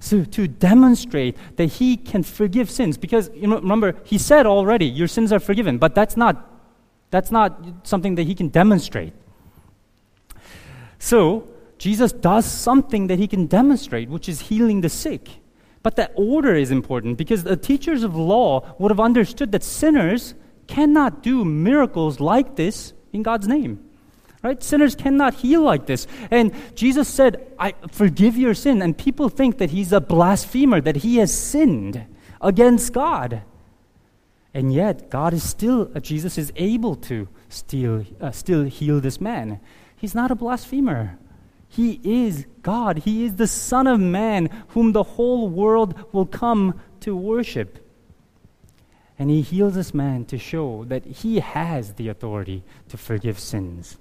So 0.00 0.24
to 0.24 0.46
demonstrate 0.46 1.36
that 1.56 1.66
he 1.66 1.96
can 1.96 2.22
forgive 2.22 2.70
sins, 2.70 2.96
because 2.96 3.30
you 3.34 3.48
know, 3.48 3.56
remember 3.56 3.96
he 4.04 4.18
said 4.18 4.46
already, 4.46 4.86
your 4.86 5.08
sins 5.08 5.32
are 5.32 5.40
forgiven, 5.40 5.78
but 5.78 5.94
that's 5.94 6.16
not 6.16 6.44
that's 7.10 7.30
not 7.30 7.60
something 7.84 8.14
that 8.16 8.24
he 8.24 8.34
can 8.34 8.48
demonstrate. 8.48 9.12
So 10.98 11.48
Jesus 11.78 12.12
does 12.12 12.44
something 12.44 13.06
that 13.06 13.18
he 13.18 13.28
can 13.28 13.46
demonstrate, 13.46 14.08
which 14.08 14.28
is 14.28 14.42
healing 14.42 14.80
the 14.80 14.88
sick. 14.88 15.28
But 15.82 15.96
that 15.96 16.12
order 16.16 16.54
is 16.54 16.70
important 16.70 17.18
because 17.18 17.44
the 17.44 17.56
teachers 17.56 18.02
of 18.02 18.16
law 18.16 18.74
would 18.78 18.90
have 18.90 19.00
understood 19.00 19.52
that 19.52 19.62
sinners 19.62 20.34
cannot 20.66 21.22
do 21.22 21.44
miracles 21.44 22.20
like 22.20 22.56
this 22.56 22.92
in 23.12 23.22
God's 23.22 23.48
name. 23.48 23.84
Right? 24.42 24.62
Sinners 24.62 24.94
cannot 24.94 25.34
heal 25.34 25.62
like 25.62 25.86
this. 25.86 26.06
And 26.30 26.52
Jesus 26.74 27.08
said, 27.08 27.52
I 27.58 27.74
forgive 27.90 28.36
your 28.36 28.54
sin. 28.54 28.82
And 28.82 28.96
people 28.96 29.28
think 29.28 29.58
that 29.58 29.70
he's 29.70 29.92
a 29.92 30.00
blasphemer, 30.00 30.80
that 30.80 30.96
he 30.96 31.16
has 31.16 31.32
sinned 31.32 32.04
against 32.40 32.92
God. 32.92 33.42
And 34.54 34.72
yet, 34.72 35.10
God 35.10 35.34
is 35.34 35.42
still, 35.42 35.86
Jesus 36.00 36.38
is 36.38 36.52
able 36.56 36.94
to 36.96 37.28
still, 37.48 38.04
uh, 38.20 38.30
still 38.30 38.64
heal 38.64 39.00
this 39.00 39.20
man. 39.20 39.60
He's 39.98 40.14
not 40.14 40.30
a 40.30 40.34
blasphemer. 40.34 41.18
He 41.68 42.00
is 42.02 42.46
God. 42.62 42.98
He 42.98 43.24
is 43.24 43.36
the 43.36 43.46
Son 43.46 43.86
of 43.86 44.00
Man, 44.00 44.48
whom 44.68 44.92
the 44.92 45.02
whole 45.02 45.48
world 45.48 45.94
will 46.12 46.26
come 46.26 46.80
to 47.00 47.14
worship. 47.14 47.84
And 49.18 49.28
he 49.30 49.42
heals 49.42 49.74
this 49.74 49.92
man 49.92 50.24
to 50.26 50.38
show 50.38 50.84
that 50.84 51.04
he 51.04 51.40
has 51.40 51.94
the 51.94 52.08
authority 52.08 52.62
to 52.88 52.96
forgive 52.96 53.38
sins. 53.38 53.98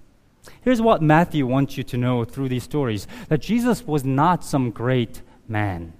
Here's 0.61 0.81
what 0.81 1.01
Matthew 1.01 1.45
wants 1.45 1.77
you 1.77 1.83
to 1.85 1.97
know 1.97 2.23
through 2.23 2.49
these 2.49 2.63
stories 2.63 3.07
that 3.27 3.41
Jesus 3.41 3.85
was 3.85 4.05
not 4.05 4.45
some 4.45 4.69
great 4.69 5.21
man. 5.47 5.93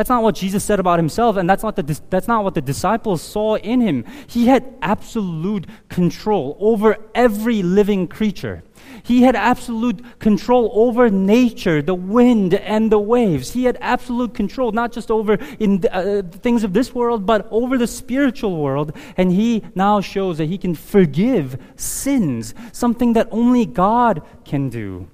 That's 0.00 0.08
not 0.08 0.22
what 0.22 0.34
Jesus 0.34 0.64
said 0.64 0.80
about 0.80 0.98
himself, 0.98 1.36
and 1.36 1.46
that's 1.46 1.62
not, 1.62 1.76
the, 1.76 2.00
that's 2.08 2.26
not 2.26 2.42
what 2.42 2.54
the 2.54 2.62
disciples 2.62 3.20
saw 3.20 3.56
in 3.56 3.82
him. 3.82 4.06
He 4.26 4.46
had 4.46 4.74
absolute 4.80 5.66
control 5.90 6.56
over 6.58 6.96
every 7.14 7.62
living 7.62 8.08
creature. 8.08 8.62
He 9.02 9.20
had 9.20 9.36
absolute 9.36 10.18
control 10.18 10.70
over 10.72 11.10
nature, 11.10 11.82
the 11.82 11.94
wind 11.94 12.54
and 12.54 12.90
the 12.90 12.98
waves. 12.98 13.52
He 13.52 13.64
had 13.64 13.76
absolute 13.82 14.32
control, 14.32 14.72
not 14.72 14.90
just 14.90 15.10
over 15.10 15.34
in 15.58 15.84
uh, 15.92 16.22
things 16.30 16.64
of 16.64 16.72
this 16.72 16.94
world, 16.94 17.26
but 17.26 17.46
over 17.50 17.76
the 17.76 17.86
spiritual 17.86 18.56
world. 18.56 18.96
And 19.18 19.30
he 19.30 19.62
now 19.74 20.00
shows 20.00 20.38
that 20.38 20.46
he 20.46 20.56
can 20.56 20.74
forgive 20.74 21.58
sins, 21.76 22.54
something 22.72 23.12
that 23.12 23.28
only 23.30 23.66
God 23.66 24.22
can 24.46 24.70
do. 24.70 25.10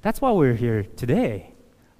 That's 0.00 0.20
why 0.20 0.32
we're 0.32 0.54
here 0.54 0.82
today. 0.96 1.51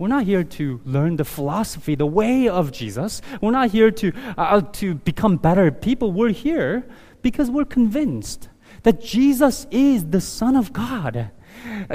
We're 0.03 0.09
not 0.09 0.25
here 0.25 0.43
to 0.43 0.81
learn 0.85 1.15
the 1.15 1.25
philosophy, 1.25 1.95
the 1.95 2.07
way 2.07 2.49
of 2.49 2.73
Jesus. 2.73 3.23
We're 3.41 3.53
not 3.53 3.71
here 3.71 3.93
to, 3.93 4.13
uh, 4.37 4.63
to 4.63 4.97
become 4.97 5.37
better 5.37 5.71
people. 5.71 6.11
We're 6.11 6.33
here 6.33 6.85
because 7.23 7.49
we're 7.49 7.65
convinced 7.65 8.49
that 8.83 9.01
Jesus 9.01 9.69
is 9.71 10.07
the 10.07 10.21
Son 10.21 10.57
of 10.57 10.73
God. 10.73 11.31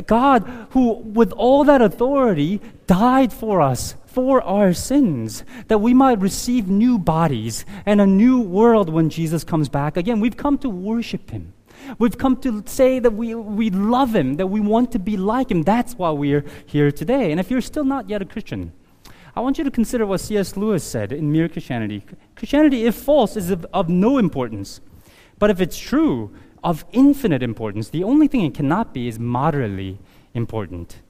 God, 0.05 0.67
who 0.69 0.93
with 0.93 1.33
all 1.33 1.65
that 1.65 1.81
authority 1.81 2.61
died 2.87 3.33
for 3.33 3.59
us, 3.61 3.95
for 4.05 4.41
our 4.41 4.71
sins, 4.71 5.43
that 5.67 5.79
we 5.79 5.93
might 5.93 6.21
receive 6.21 6.69
new 6.69 6.97
bodies 6.97 7.65
and 7.85 7.99
a 7.99 8.07
new 8.07 8.39
world 8.39 8.87
when 8.87 9.09
Jesus 9.09 9.43
comes 9.43 9.67
back. 9.67 9.97
Again, 9.97 10.21
we've 10.21 10.37
come 10.37 10.57
to 10.59 10.69
worship 10.69 11.29
Him. 11.29 11.51
We've 11.99 12.17
come 12.17 12.37
to 12.37 12.63
say 12.65 12.99
that 12.99 13.11
we, 13.11 13.35
we 13.35 13.69
love 13.69 14.15
Him, 14.15 14.35
that 14.35 14.47
we 14.47 14.59
want 14.59 14.91
to 14.93 14.99
be 14.99 15.17
like 15.17 15.51
Him. 15.51 15.63
That's 15.63 15.95
why 15.95 16.11
we're 16.11 16.45
here 16.65 16.91
today. 16.91 17.31
And 17.31 17.39
if 17.39 17.49
you're 17.51 17.61
still 17.61 17.83
not 17.83 18.09
yet 18.09 18.21
a 18.21 18.25
Christian, 18.25 18.71
I 19.35 19.39
want 19.39 19.57
you 19.57 19.63
to 19.63 19.71
consider 19.71 20.05
what 20.05 20.19
C.S. 20.19 20.57
Lewis 20.57 20.83
said 20.83 21.11
in 21.11 21.31
Mere 21.31 21.47
Christianity. 21.47 22.03
Christianity, 22.35 22.85
if 22.85 22.95
false, 22.95 23.37
is 23.37 23.51
of, 23.51 23.65
of 23.73 23.89
no 23.89 24.17
importance. 24.17 24.81
But 25.39 25.49
if 25.49 25.61
it's 25.61 25.77
true, 25.77 26.33
of 26.63 26.85
infinite 26.91 27.43
importance. 27.43 27.89
The 27.89 28.03
only 28.03 28.27
thing 28.27 28.41
it 28.41 28.53
cannot 28.53 28.93
be 28.93 29.07
is 29.07 29.19
moderately 29.19 29.99
important. 30.33 31.01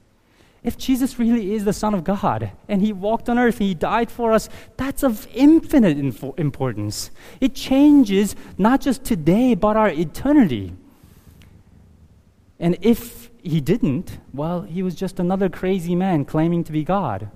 If 0.68 0.76
Jesus 0.76 1.18
really 1.18 1.54
is 1.54 1.64
the 1.64 1.72
Son 1.72 1.94
of 1.94 2.04
God 2.04 2.50
and 2.68 2.82
He 2.82 2.92
walked 2.92 3.30
on 3.30 3.38
earth 3.38 3.58
and 3.58 3.68
He 3.68 3.74
died 3.74 4.10
for 4.10 4.32
us, 4.32 4.50
that's 4.76 5.02
of 5.02 5.26
infinite 5.32 5.96
importance. 6.36 7.10
It 7.40 7.54
changes 7.54 8.36
not 8.58 8.82
just 8.82 9.02
today, 9.02 9.54
but 9.54 9.78
our 9.78 9.88
eternity. 9.88 10.74
And 12.60 12.76
if 12.82 13.30
He 13.42 13.62
didn't, 13.62 14.18
well, 14.34 14.60
He 14.60 14.82
was 14.82 14.94
just 14.94 15.18
another 15.18 15.48
crazy 15.48 15.94
man 15.94 16.26
claiming 16.26 16.64
to 16.64 16.72
be 16.72 16.84
God. 16.84 17.30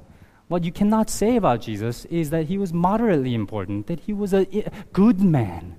What 0.49 0.63
you 0.65 0.71
cannot 0.71 1.09
say 1.09 1.37
about 1.37 1.63
Jesus 1.63 2.05
is 2.11 2.29
that 2.29 2.49
He 2.49 2.59
was 2.59 2.75
moderately 2.75 3.35
important, 3.35 3.87
that 3.87 4.01
He 4.01 4.13
was 4.13 4.35
a 4.35 4.45
good 4.93 5.23
man. 5.23 5.77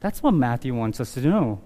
That's 0.00 0.22
what 0.22 0.32
Matthew 0.32 0.74
wants 0.74 0.98
us 0.98 1.12
to 1.12 1.20
know. 1.20 1.60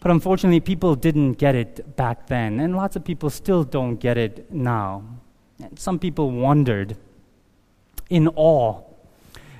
But 0.00 0.10
unfortunately, 0.10 0.60
people 0.60 0.94
didn't 0.94 1.34
get 1.34 1.54
it 1.54 1.96
back 1.96 2.28
then, 2.28 2.60
and 2.60 2.76
lots 2.76 2.94
of 2.94 3.04
people 3.04 3.30
still 3.30 3.64
don't 3.64 3.96
get 3.96 4.16
it 4.16 4.52
now. 4.52 5.02
And 5.62 5.78
some 5.78 5.98
people 5.98 6.30
wondered 6.30 6.96
in 8.08 8.28
awe, 8.28 8.80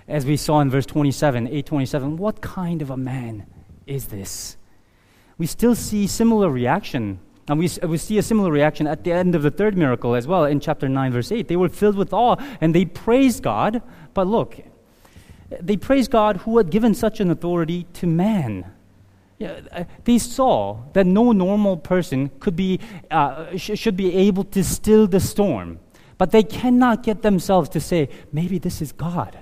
as 0.06 0.24
we 0.24 0.36
saw 0.36 0.60
in 0.60 0.70
verse 0.70 0.86
27, 0.86 1.48
827, 1.48 2.16
what 2.16 2.40
kind 2.40 2.80
of 2.82 2.90
a 2.90 2.96
man 2.96 3.46
is 3.86 4.06
this? 4.06 4.56
We 5.38 5.46
still 5.46 5.74
see 5.74 6.06
similar 6.06 6.50
reaction. 6.50 7.18
And 7.48 7.58
we, 7.58 7.70
we 7.86 7.96
see 7.96 8.18
a 8.18 8.22
similar 8.22 8.50
reaction 8.50 8.86
at 8.86 9.04
the 9.04 9.12
end 9.12 9.34
of 9.34 9.42
the 9.42 9.50
third 9.50 9.76
miracle 9.76 10.14
as 10.14 10.26
well 10.26 10.44
in 10.44 10.60
chapter 10.60 10.88
9, 10.88 11.12
verse 11.12 11.32
8. 11.32 11.48
They 11.48 11.56
were 11.56 11.68
filled 11.68 11.96
with 11.96 12.12
awe 12.12 12.36
and 12.60 12.74
they 12.74 12.84
praised 12.84 13.42
God. 13.42 13.82
But 14.12 14.26
look, 14.26 14.58
they 15.48 15.76
praised 15.76 16.10
God 16.10 16.38
who 16.38 16.58
had 16.58 16.70
given 16.70 16.94
such 16.94 17.20
an 17.20 17.30
authority 17.30 17.86
to 17.94 18.06
man. 18.06 18.70
Uh, 19.40 19.84
they 20.04 20.18
saw 20.18 20.78
that 20.94 21.06
no 21.06 21.32
normal 21.32 21.76
person 21.76 22.30
could 22.40 22.56
be, 22.56 22.80
uh, 23.10 23.56
sh- 23.56 23.78
should 23.78 23.96
be 23.96 24.14
able 24.14 24.44
to 24.44 24.64
still 24.64 25.06
the 25.06 25.20
storm. 25.20 25.78
But 26.16 26.32
they 26.32 26.42
cannot 26.42 27.04
get 27.04 27.22
themselves 27.22 27.68
to 27.70 27.80
say, 27.80 28.08
maybe 28.32 28.58
this 28.58 28.82
is 28.82 28.90
God. 28.90 29.38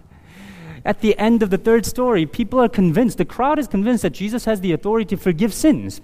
At 0.85 1.01
the 1.01 1.19
end 1.19 1.43
of 1.43 1.51
the 1.51 1.59
third 1.59 1.87
story, 1.87 2.27
people 2.27 2.61
are 2.61 2.69
convinced, 2.69 3.19
the 3.19 3.25
crowd 3.25 3.59
is 3.59 3.67
convinced 3.67 4.03
that 4.03 4.11
Jesus 4.11 4.45
has 4.45 4.61
the 4.61 4.73
authority 4.73 5.17
to 5.17 5.21
forgive 5.21 5.55
sins. 5.55 6.01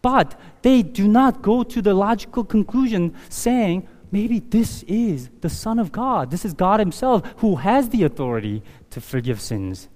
But 0.00 0.40
they 0.62 0.82
do 0.82 1.06
not 1.06 1.42
go 1.42 1.62
to 1.62 1.82
the 1.82 1.94
logical 1.94 2.44
conclusion 2.44 3.14
saying, 3.28 3.86
maybe 4.10 4.40
this 4.40 4.82
is 4.84 5.28
the 5.40 5.50
Son 5.50 5.78
of 5.78 5.92
God. 5.92 6.30
This 6.30 6.44
is 6.44 6.54
God 6.54 6.80
Himself 6.80 7.22
who 7.38 7.56
has 7.56 7.90
the 7.90 8.04
authority 8.04 8.62
to 8.90 9.00
forgive 9.00 9.40
sins. 9.40 9.88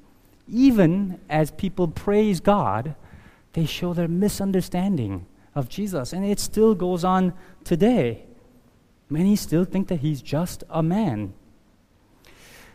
Even 0.46 1.18
as 1.30 1.50
people 1.52 1.88
praise 1.88 2.40
God, 2.40 2.94
they 3.52 3.66
show 3.66 3.92
their 3.92 4.08
misunderstanding 4.08 5.26
of 5.54 5.68
Jesus. 5.68 6.12
And 6.12 6.24
it 6.24 6.40
still 6.40 6.74
goes 6.74 7.04
on 7.04 7.34
today. 7.64 8.24
Many 9.08 9.36
still 9.36 9.64
think 9.64 9.88
that 9.88 10.00
He's 10.00 10.22
just 10.22 10.64
a 10.70 10.82
man. 10.82 11.34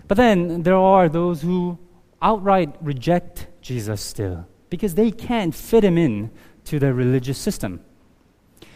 But 0.07 0.17
then 0.17 0.63
there 0.63 0.77
are 0.77 1.09
those 1.09 1.41
who 1.41 1.79
outright 2.21 2.75
reject 2.81 3.47
Jesus 3.61 4.01
still 4.01 4.47
because 4.69 4.95
they 4.95 5.11
can't 5.11 5.53
fit 5.53 5.83
him 5.83 5.97
in 5.97 6.31
to 6.65 6.79
their 6.79 6.93
religious 6.93 7.37
system. 7.37 7.81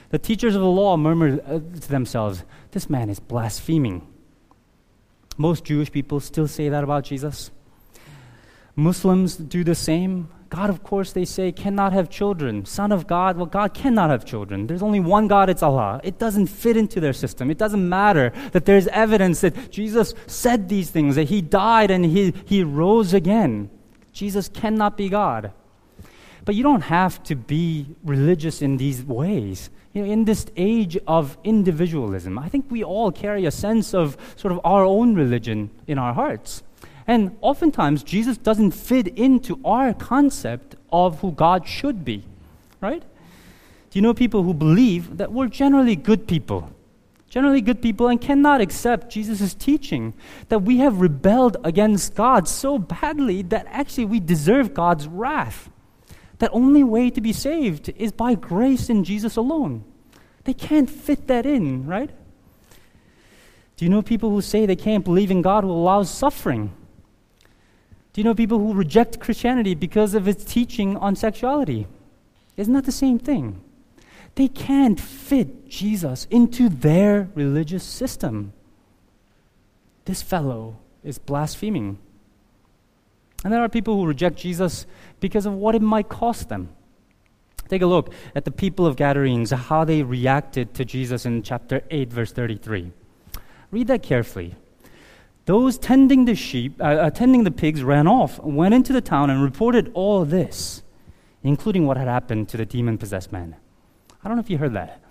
The 0.10 0.20
teachers 0.20 0.56
of 0.56 0.62
the 0.62 0.68
law 0.68 0.98
murmur 0.98 1.40
uh, 1.46 1.60
to 1.60 1.90
themselves, 1.90 2.44
This 2.72 2.90
man 2.90 3.10
is 3.10 3.20
blaspheming. 3.20 4.08
Most 5.38 5.64
Jewish 5.64 5.92
people 5.92 6.20
still 6.20 6.48
say 6.48 6.70
that 6.70 6.84
about 6.84 7.06
Jesus. 7.06 7.52
Muslims 8.76 9.36
do 9.36 9.64
the 9.64 9.76
same. 9.76 10.30
God, 10.50 10.70
of 10.70 10.84
course, 10.84 11.14
they 11.14 11.26
say, 11.26 11.52
cannot 11.52 11.94
have 11.94 12.10
children. 12.10 12.66
Son 12.66 12.92
of 12.92 13.08
God, 13.08 13.38
well, 13.38 13.46
God 13.46 13.74
cannot 13.74 14.10
have 14.10 14.26
children. 14.26 14.68
There's 14.68 14.84
only 14.84 15.00
one 15.00 15.28
God, 15.28 15.50
it's 15.50 15.64
Allah. 15.64 16.02
It 16.04 16.20
doesn't 16.20 16.48
fit 16.48 16.76
into 16.76 17.00
their 17.00 17.14
system. 17.14 17.50
It 17.50 17.58
doesn't 17.58 17.88
matter 17.88 18.34
that 18.52 18.66
there's 18.66 18.88
evidence 18.88 19.42
that 19.42 19.72
Jesus 19.72 20.14
said 20.28 20.68
these 20.68 20.90
things, 20.90 21.16
that 21.16 21.30
He 21.30 21.42
died 21.42 21.90
and 21.90 22.04
He, 22.04 22.34
he 22.46 22.64
rose 22.64 23.14
again. 23.14 23.70
Jesus 24.12 24.50
cannot 24.50 24.98
be 24.98 25.08
God. 25.08 25.54
But 26.44 26.56
you 26.56 26.64
don't 26.64 26.82
have 26.82 27.24
to 27.24 27.36
be 27.36 27.96
religious 28.04 28.62
in 28.62 28.78
these 28.78 29.04
ways 29.04 29.70
you 29.94 30.04
know, 30.04 30.12
in 30.12 30.26
this 30.26 30.46
age 30.56 30.98
of 31.06 31.38
individualism, 31.44 32.40
I 32.40 32.48
think 32.48 32.66
we 32.70 32.84
all 32.84 33.12
carry 33.12 33.46
a 33.46 33.52
sense 33.52 33.94
of 33.94 34.16
sort 34.38 34.52
of 34.54 34.62
our 34.64 34.86
own 34.86 35.16
religion 35.16 35.70
in 35.88 35.98
our 35.98 36.14
hearts. 36.14 36.64
And 37.12 37.36
oftentimes, 37.42 38.04
Jesus 38.04 38.38
doesn't 38.38 38.72
fit 38.72 39.10
into 39.18 39.60
our 39.66 39.94
concept 39.94 40.78
of 40.94 41.20
who 41.20 41.34
God 41.34 41.68
should 41.68 42.06
be, 42.06 42.24
right? 42.80 43.02
Do 43.02 44.00
you 44.00 44.02
know 44.02 44.14
people 44.14 44.44
who 44.44 44.54
believe 44.54 45.18
that 45.18 45.30
we're 45.30 45.50
generally 45.50 45.98
good 45.98 46.26
people? 46.26 46.72
Generally 47.28 47.64
good 47.64 47.82
people 47.82 48.08
and 48.08 48.22
cannot 48.22 48.62
accept 48.62 49.12
Jesus' 49.12 49.54
teaching 49.54 50.14
that 50.48 50.60
we 50.60 50.78
have 50.78 51.02
rebelled 51.02 51.58
against 51.66 52.16
God 52.16 52.48
so 52.48 52.80
badly 52.80 53.42
that 53.42 53.68
actually 53.70 54.06
we 54.06 54.22
deserve 54.22 54.74
God's 54.74 55.06
wrath 55.06 55.70
that 56.38 56.50
only 56.54 56.82
way 56.82 57.10
to 57.10 57.20
be 57.20 57.34
saved 57.34 57.90
is 57.98 58.14
by 58.14 58.36
grace 58.36 58.90
in 58.90 59.04
Jesus 59.04 59.36
alone. 59.36 59.84
They 60.46 60.54
can't 60.54 60.90
fit 60.90 61.28
that 61.28 61.46
in, 61.46 61.86
right? 61.86 62.12
Do 63.76 63.84
you 63.84 63.92
know 63.92 64.02
people 64.02 64.30
who 64.30 64.40
say 64.42 64.66
they 64.66 64.78
can't 64.78 65.04
believe 65.04 65.30
in 65.30 65.42
God 65.42 65.66
who 65.66 65.72
allows 65.72 66.10
suffering? 66.10 66.72
Do 68.14 68.20
you 68.20 68.26
know 68.26 68.36
people 68.36 68.60
who 68.60 68.74
reject 68.74 69.20
Christianity 69.20 69.74
because 69.74 70.14
of 70.14 70.28
its 70.28 70.44
teaching 70.44 70.98
on 70.98 71.16
sexuality? 71.16 71.88
Isn't 72.58 72.74
that 72.74 72.86
the 72.86 72.92
same 72.92 73.20
thing? 73.20 73.62
They 74.36 74.48
can't 74.48 75.00
fit 75.00 75.68
Jesus 75.68 76.28
into 76.30 76.70
their 76.70 77.30
religious 77.36 77.84
system. 77.84 78.54
This 80.06 80.22
fellow 80.22 80.78
is 81.04 81.18
blaspheming. 81.18 82.00
And 83.44 83.52
there 83.52 83.62
are 83.62 83.70
people 83.70 83.96
who 83.96 84.06
reject 84.06 84.38
Jesus 84.38 84.86
because 85.20 85.46
of 85.46 85.54
what 85.54 85.76
it 85.76 85.82
might 85.82 86.10
cost 86.10 86.50
them. 86.50 86.70
Take 87.70 87.82
a 87.82 87.88
look 87.88 88.14
at 88.36 88.44
the 88.44 88.52
people 88.52 88.86
of 88.86 88.98
Gadarenes, 88.98 89.52
how 89.52 89.86
they 89.86 90.04
reacted 90.04 90.74
to 90.74 90.84
Jesus 90.84 91.26
in 91.26 91.42
chapter 91.42 91.82
8, 91.90 92.12
verse 92.12 92.32
33. 92.34 92.92
Read 93.72 93.88
that 93.88 94.04
carefully. 94.04 94.56
Those 95.46 95.78
tending 95.78 96.26
the 96.26 96.36
sheep, 96.36 96.76
uh, 96.80 97.10
tending 97.10 97.44
the 97.44 97.52
pigs, 97.52 97.84
ran 97.84 98.08
off, 98.08 98.40
went 98.40 98.74
into 98.74 98.94
the 98.94 99.02
town, 99.02 99.30
and 99.30 99.44
reported 99.44 99.92
all 99.94 100.24
this, 100.24 100.84
including 101.44 101.88
what 101.88 101.98
had 101.98 102.08
happened 102.08 102.50
to 102.50 102.58
the 102.58 102.66
demon 102.66 102.98
possessed 102.98 103.32
man. 103.32 103.56
I 104.24 104.28
don't 104.28 104.38
know 104.38 104.42
if 104.42 104.50
you 104.50 104.60
heard 104.60 104.74
that. 104.74 105.02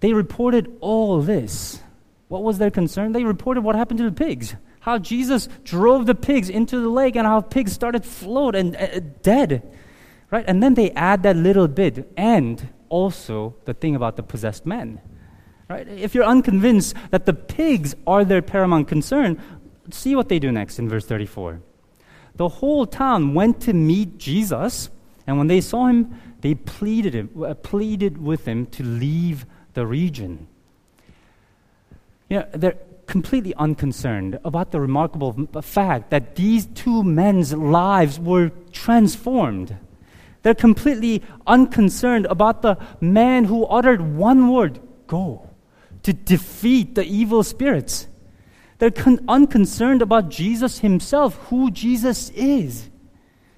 They 0.00 0.12
reported 0.12 0.76
all 0.80 1.20
this. 1.20 1.80
What 2.28 2.42
was 2.42 2.58
their 2.58 2.70
concern? 2.70 3.12
They 3.12 3.24
reported 3.24 3.62
what 3.62 3.76
happened 3.76 3.98
to 3.98 4.04
the 4.04 4.12
pigs. 4.12 4.56
How 4.80 4.98
Jesus 4.98 5.48
drove 5.62 6.06
the 6.06 6.14
pigs 6.14 6.50
into 6.50 6.80
the 6.80 6.88
lake 6.88 7.16
and 7.16 7.26
how 7.26 7.40
pigs 7.40 7.72
started 7.72 8.04
float 8.04 8.54
and 8.54 8.76
uh, 8.76 9.00
dead. 9.22 9.62
Right? 10.30 10.44
And 10.46 10.62
then 10.62 10.74
they 10.74 10.90
add 10.90 11.22
that 11.22 11.36
little 11.36 11.68
bit 11.68 12.10
and 12.16 12.68
also 12.88 13.56
the 13.66 13.74
thing 13.74 13.94
about 13.94 14.16
the 14.16 14.22
possessed 14.22 14.66
men. 14.66 15.00
Right? 15.68 15.88
If 15.88 16.14
you're 16.14 16.24
unconvinced 16.24 16.94
that 17.10 17.26
the 17.26 17.32
pigs 17.32 17.94
are 18.06 18.24
their 18.24 18.42
paramount 18.42 18.88
concern, 18.88 19.40
see 19.90 20.14
what 20.14 20.28
they 20.28 20.38
do 20.38 20.52
next 20.52 20.78
in 20.78 20.88
verse 20.88 21.06
34. 21.06 21.60
The 22.36 22.48
whole 22.48 22.86
town 22.86 23.34
went 23.34 23.60
to 23.62 23.72
meet 23.72 24.18
Jesus, 24.18 24.90
and 25.26 25.38
when 25.38 25.46
they 25.46 25.60
saw 25.60 25.86
him, 25.86 26.20
they 26.40 26.54
pleaded, 26.54 27.14
him, 27.14 27.30
uh, 27.42 27.54
pleaded 27.54 28.18
with 28.18 28.46
him 28.46 28.66
to 28.66 28.82
leave 28.82 29.46
the 29.72 29.86
region. 29.86 30.48
You 32.28 32.40
know, 32.40 32.48
they're 32.52 32.76
completely 33.06 33.54
unconcerned 33.54 34.38
about 34.44 34.70
the 34.70 34.80
remarkable 34.80 35.32
fact 35.62 36.10
that 36.10 36.36
these 36.36 36.66
two 36.66 37.02
men's 37.02 37.52
lives 37.54 38.18
were 38.18 38.50
transformed. 38.72 39.76
They're 40.42 40.54
completely 40.54 41.22
unconcerned 41.46 42.26
about 42.26 42.62
the 42.62 42.76
man 43.00 43.44
who 43.44 43.64
uttered 43.64 44.02
one 44.02 44.52
word, 44.52 44.80
go, 45.06 45.48
to 46.04 46.12
defeat 46.12 46.94
the 46.94 47.04
evil 47.04 47.42
spirits. 47.42 48.06
They're 48.78 48.90
con- 48.90 49.24
unconcerned 49.28 50.02
about 50.02 50.28
Jesus 50.28 50.78
himself, 50.78 51.34
who 51.48 51.70
Jesus 51.70 52.30
is. 52.30 52.90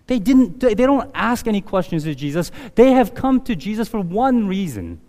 They, 0.06 0.18
didn't, 0.18 0.60
they 0.60 0.74
don't 0.74 1.10
ask 1.14 1.46
any 1.48 1.60
questions 1.60 2.04
to 2.04 2.14
Jesus. 2.14 2.52
They 2.76 2.92
have 2.92 3.14
come 3.14 3.40
to 3.42 3.56
Jesus 3.56 3.88
for 3.88 4.00
one 4.00 4.46
reason 4.46 5.00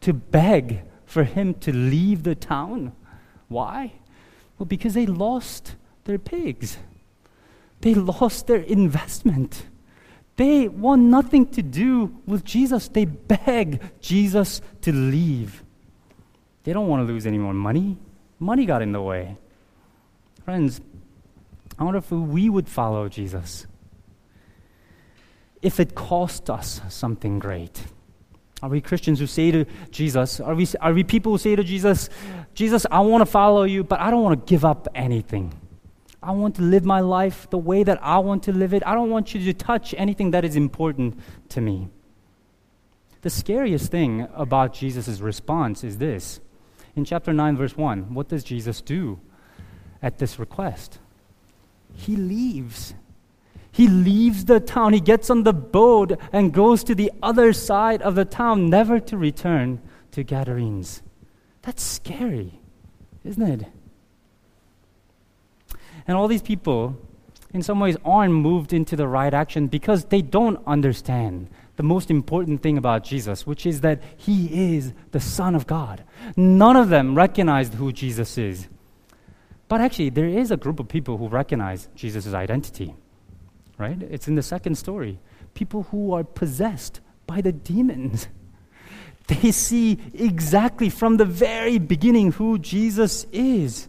to 0.00 0.12
beg 0.12 0.82
for 1.04 1.24
him 1.24 1.54
to 1.54 1.72
leave 1.72 2.22
the 2.22 2.34
town. 2.34 2.92
Why? 3.48 3.92
Well, 4.58 4.66
because 4.66 4.94
they 4.94 5.06
lost 5.06 5.76
their 6.04 6.18
pigs, 6.18 6.78
they 7.80 7.94
lost 7.94 8.46
their 8.46 8.60
investment. 8.60 9.66
They 10.36 10.68
want 10.68 11.02
nothing 11.02 11.46
to 11.48 11.62
do 11.62 12.16
with 12.24 12.44
Jesus. 12.44 12.88
They 12.88 13.04
beg 13.04 13.82
Jesus 14.00 14.62
to 14.82 14.92
leave. 14.92 15.64
They 16.68 16.74
don't 16.74 16.86
want 16.86 17.06
to 17.06 17.10
lose 17.10 17.26
any 17.26 17.38
more 17.38 17.54
money. 17.54 17.96
Money 18.38 18.66
got 18.66 18.82
in 18.82 18.92
the 18.92 19.00
way. 19.00 19.38
Friends, 20.44 20.82
I 21.78 21.84
wonder 21.84 21.96
if 21.96 22.10
we 22.10 22.50
would 22.50 22.68
follow 22.68 23.08
Jesus 23.08 23.66
if 25.62 25.80
it 25.80 25.94
cost 25.94 26.50
us 26.50 26.82
something 26.90 27.38
great. 27.38 27.84
Are 28.62 28.68
we 28.68 28.82
Christians 28.82 29.18
who 29.18 29.26
say 29.26 29.50
to 29.50 29.64
Jesus, 29.90 30.40
are 30.40 30.54
we, 30.54 30.66
are 30.82 30.92
we 30.92 31.04
people 31.04 31.32
who 31.32 31.38
say 31.38 31.56
to 31.56 31.64
Jesus, 31.64 32.10
Jesus, 32.52 32.84
I 32.90 33.00
want 33.00 33.22
to 33.22 33.26
follow 33.26 33.62
you, 33.62 33.82
but 33.82 33.98
I 34.00 34.10
don't 34.10 34.22
want 34.22 34.38
to 34.38 34.50
give 34.50 34.66
up 34.66 34.88
anything. 34.94 35.54
I 36.22 36.32
want 36.32 36.56
to 36.56 36.62
live 36.62 36.84
my 36.84 37.00
life 37.00 37.48
the 37.48 37.56
way 37.56 37.82
that 37.82 37.98
I 38.02 38.18
want 38.18 38.42
to 38.42 38.52
live 38.52 38.74
it. 38.74 38.82
I 38.84 38.92
don't 38.92 39.08
want 39.08 39.34
you 39.34 39.42
to 39.42 39.54
touch 39.54 39.94
anything 39.96 40.32
that 40.32 40.44
is 40.44 40.54
important 40.54 41.18
to 41.48 41.62
me. 41.62 41.88
The 43.22 43.30
scariest 43.30 43.90
thing 43.90 44.28
about 44.34 44.74
Jesus' 44.74 45.20
response 45.20 45.82
is 45.82 45.96
this. 45.96 46.40
In 46.98 47.04
chapter 47.04 47.32
9, 47.32 47.56
verse 47.56 47.76
1, 47.76 48.12
what 48.12 48.26
does 48.26 48.42
Jesus 48.42 48.80
do 48.80 49.20
at 50.02 50.18
this 50.18 50.36
request? 50.36 50.98
He 51.94 52.16
leaves. 52.16 52.92
He 53.70 53.86
leaves 53.86 54.46
the 54.46 54.58
town. 54.58 54.94
He 54.94 54.98
gets 54.98 55.30
on 55.30 55.44
the 55.44 55.52
boat 55.52 56.18
and 56.32 56.52
goes 56.52 56.82
to 56.82 56.96
the 56.96 57.12
other 57.22 57.52
side 57.52 58.02
of 58.02 58.16
the 58.16 58.24
town, 58.24 58.68
never 58.68 58.98
to 58.98 59.16
return 59.16 59.80
to 60.10 60.24
Gadarenes. 60.24 61.02
That's 61.62 61.84
scary, 61.84 62.58
isn't 63.22 63.46
it? 63.46 63.68
And 66.08 66.16
all 66.16 66.26
these 66.26 66.42
people, 66.42 66.96
in 67.54 67.62
some 67.62 67.78
ways, 67.78 67.96
aren't 68.04 68.34
moved 68.34 68.72
into 68.72 68.96
the 68.96 69.06
right 69.06 69.32
action 69.32 69.68
because 69.68 70.06
they 70.06 70.20
don't 70.20 70.60
understand 70.66 71.48
the 71.78 71.82
most 71.82 72.10
important 72.10 72.60
thing 72.60 72.76
about 72.76 73.02
Jesus, 73.02 73.46
which 73.46 73.64
is 73.64 73.80
that 73.80 74.02
he 74.18 74.74
is 74.74 74.92
the 75.12 75.20
Son 75.20 75.54
of 75.54 75.66
God. 75.66 76.04
None 76.36 76.76
of 76.76 76.90
them 76.90 77.14
recognized 77.14 77.72
who 77.74 77.92
Jesus 77.92 78.36
is. 78.36 78.68
But 79.68 79.80
actually, 79.80 80.10
there 80.10 80.28
is 80.28 80.50
a 80.50 80.58
group 80.58 80.78
of 80.78 80.88
people 80.88 81.16
who 81.16 81.28
recognize 81.28 81.88
Jesus' 81.94 82.34
identity 82.34 82.94
right? 83.78 84.02
It's 84.10 84.28
in 84.28 84.34
the 84.34 84.42
second 84.42 84.74
story. 84.74 85.18
People 85.54 85.84
who 85.84 86.12
are 86.12 86.24
possessed 86.24 87.00
by 87.26 87.40
the 87.40 87.52
demons. 87.52 88.28
They 89.28 89.52
see 89.52 89.98
exactly 90.14 90.88
from 90.88 91.18
the 91.18 91.26
very 91.26 91.78
beginning 91.78 92.32
who 92.32 92.58
Jesus 92.58 93.26
is. 93.30 93.86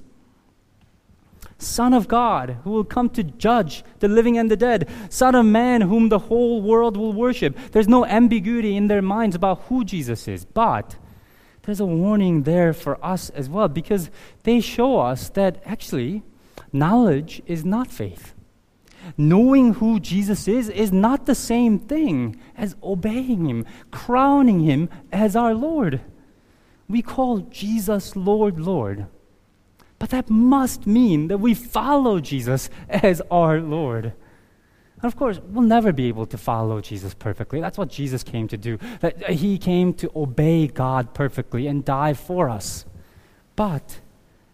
Son 1.59 1.93
of 1.93 2.07
God, 2.07 2.57
who 2.63 2.71
will 2.71 2.83
come 2.83 3.09
to 3.11 3.23
judge 3.23 3.83
the 3.99 4.07
living 4.07 4.37
and 4.37 4.49
the 4.49 4.57
dead. 4.57 4.89
Son 5.09 5.35
of 5.35 5.45
Man, 5.45 5.81
whom 5.81 6.09
the 6.09 6.19
whole 6.19 6.61
world 6.61 6.97
will 6.97 7.13
worship. 7.13 7.55
There's 7.71 7.87
no 7.87 8.05
ambiguity 8.05 8.75
in 8.75 8.87
their 8.87 9.01
minds 9.01 9.35
about 9.35 9.63
who 9.63 9.83
Jesus 9.83 10.27
is. 10.27 10.45
But 10.45 10.95
there's 11.63 11.79
a 11.79 11.85
warning 11.85 12.43
there 12.43 12.73
for 12.73 13.03
us 13.05 13.29
as 13.29 13.49
well 13.49 13.67
because 13.67 14.09
they 14.43 14.61
show 14.61 14.99
us 14.99 15.29
that 15.29 15.61
actually 15.65 16.23
knowledge 16.71 17.41
is 17.45 17.63
not 17.63 17.91
faith 17.91 18.33
knowing 19.17 19.75
who 19.75 19.99
Jesus 19.99 20.47
is 20.47 20.69
is 20.69 20.91
not 20.91 21.25
the 21.25 21.35
same 21.35 21.79
thing 21.79 22.39
as 22.55 22.75
obeying 22.83 23.45
him, 23.45 23.65
crowning 23.91 24.61
him 24.61 24.89
as 25.11 25.35
our 25.35 25.53
Lord. 25.53 26.01
We 26.87 27.01
call 27.01 27.39
Jesus 27.39 28.15
Lord, 28.15 28.59
Lord. 28.59 29.07
But 29.99 30.11
that 30.11 30.29
must 30.29 30.87
mean 30.87 31.27
that 31.27 31.39
we 31.39 31.53
follow 31.53 32.19
Jesus 32.19 32.69
as 32.89 33.21
our 33.29 33.59
Lord. 33.59 34.13
And 35.01 35.03
of 35.03 35.15
course, 35.15 35.39
we'll 35.39 35.67
never 35.67 35.93
be 35.93 36.07
able 36.07 36.25
to 36.27 36.37
follow 36.37 36.81
Jesus 36.81 37.13
perfectly. 37.13 37.61
That's 37.61 37.77
what 37.77 37.89
Jesus 37.89 38.23
came 38.23 38.47
to 38.47 38.57
do. 38.57 38.77
That 39.01 39.23
uh, 39.29 39.33
he 39.33 39.57
came 39.57 39.93
to 39.95 40.11
obey 40.15 40.67
God 40.67 41.13
perfectly 41.13 41.67
and 41.67 41.85
die 41.85 42.13
for 42.13 42.49
us. 42.49 42.85
But, 43.55 43.99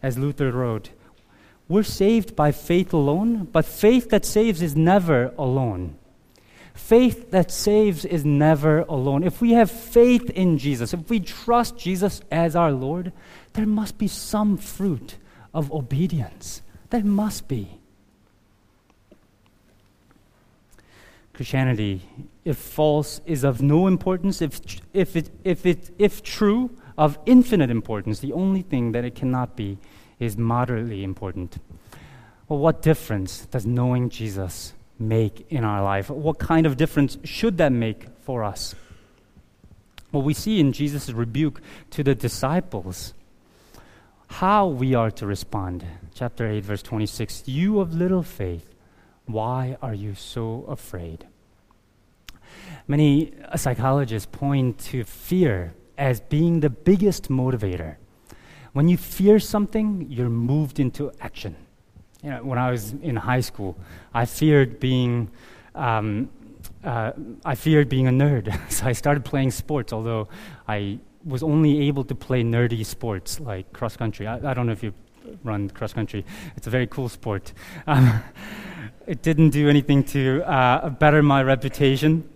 as 0.01 0.17
Luther 0.17 0.51
wrote, 0.51 0.89
we're 1.67 1.83
saved 1.83 2.35
by 2.35 2.51
faith 2.51 2.93
alone, 2.93 3.45
but 3.45 3.65
faith 3.65 4.09
that 4.09 4.25
saves 4.25 4.61
is 4.61 4.75
never 4.75 5.33
alone. 5.37 5.97
Faith 6.75 7.31
that 7.31 7.49
saves 7.49 8.05
is 8.05 8.23
never 8.23 8.79
alone. 8.81 9.23
If 9.23 9.41
we 9.41 9.53
have 9.53 9.71
faith 9.71 10.29
in 10.29 10.57
Jesus, 10.57 10.93
if 10.93 11.09
we 11.09 11.19
trust 11.19 11.77
Jesus 11.77 12.21
as 12.29 12.55
our 12.55 12.71
Lord, 12.71 13.13
there 13.53 13.65
must 13.65 13.97
be 13.97 14.07
some 14.07 14.57
fruit 14.57 15.17
of 15.55 15.71
obedience. 15.71 16.61
There 16.91 17.03
must 17.03 17.47
be. 17.47 17.79
Christianity, 21.33 22.01
if 22.45 22.57
false, 22.57 23.19
is 23.25 23.43
of 23.43 23.61
no 23.61 23.87
importance, 23.87 24.41
if, 24.41 24.61
if, 24.93 25.15
it, 25.15 25.31
if, 25.43 25.65
it, 25.65 25.89
if 25.97 26.21
true, 26.21 26.69
of 26.97 27.17
infinite 27.25 27.69
importance. 27.69 28.19
The 28.19 28.33
only 28.33 28.61
thing 28.61 28.91
that 28.91 29.03
it 29.03 29.15
cannot 29.15 29.55
be 29.55 29.77
is 30.19 30.37
moderately 30.37 31.03
important. 31.03 31.57
Well, 32.47 32.59
what 32.59 32.81
difference 32.81 33.45
does 33.47 33.65
knowing 33.65 34.09
Jesus 34.09 34.73
make 34.99 35.45
in 35.49 35.63
our 35.63 35.83
life? 35.83 36.09
What 36.09 36.37
kind 36.39 36.65
of 36.65 36.77
difference 36.77 37.17
should 37.23 37.57
that 37.57 37.71
make 37.71 38.07
for 38.23 38.43
us? 38.43 38.75
Well, 40.11 40.21
we 40.23 40.33
see 40.33 40.59
in 40.59 40.71
Jesus' 40.71 41.09
rebuke 41.09 41.61
to 41.91 42.03
the 42.03 42.15
disciples 42.15 43.13
how 44.39 44.67
we 44.67 44.93
are 44.93 45.11
to 45.11 45.25
respond. 45.25 45.85
Chapter 46.13 46.47
8, 46.47 46.65
verse 46.65 46.83
26 46.83 47.47
You 47.47 47.79
of 47.79 47.93
little 47.93 48.23
faith, 48.23 48.73
why 49.25 49.77
are 49.81 49.93
you 49.93 50.15
so 50.15 50.65
afraid? 50.67 51.27
Many 52.87 53.33
psychologists 53.55 54.27
point 54.31 54.79
to 54.91 55.03
fear 55.03 55.73
as 55.97 56.19
being 56.19 56.59
the 56.59 56.69
biggest 56.69 57.29
motivator 57.29 57.97
when 58.75 58.89
you 58.89 58.97
fear 58.97 59.39
something, 59.39 60.05
you're 60.09 60.29
moved 60.29 60.81
into 60.81 61.09
action. 61.21 61.55
You 62.21 62.31
know, 62.31 62.43
when 62.43 62.59
I 62.59 62.71
was 62.71 62.91
in 62.91 63.15
high 63.15 63.39
school, 63.39 63.77
I 64.13 64.25
feared 64.25 64.81
being, 64.81 65.31
um, 65.73 66.29
uh, 66.83 67.13
I 67.45 67.55
feared 67.55 67.87
being 67.87 68.07
a 68.07 68.11
nerd, 68.11 68.53
so 68.69 68.85
I 68.85 68.91
started 68.91 69.23
playing 69.23 69.51
sports. 69.51 69.93
Although 69.93 70.27
I 70.67 70.99
was 71.25 71.43
only 71.43 71.87
able 71.87 72.03
to 72.03 72.15
play 72.15 72.43
nerdy 72.43 72.85
sports 72.85 73.39
like 73.39 73.71
cross 73.73 73.97
country. 73.97 74.27
I, 74.27 74.51
I 74.51 74.53
don't 74.53 74.67
know 74.67 74.73
if 74.73 74.83
you 74.83 74.93
run 75.43 75.69
cross 75.69 75.93
country. 75.93 76.25
It's 76.55 76.67
a 76.67 76.69
very 76.69 76.87
cool 76.87 77.09
sport. 77.09 77.53
Um, 77.87 78.21
it 79.07 79.21
didn't 79.21 79.49
do 79.49 79.69
anything 79.69 80.03
to 80.05 80.43
uh, 80.43 80.89
better 80.89 81.23
my 81.23 81.43
reputation. 81.43 82.29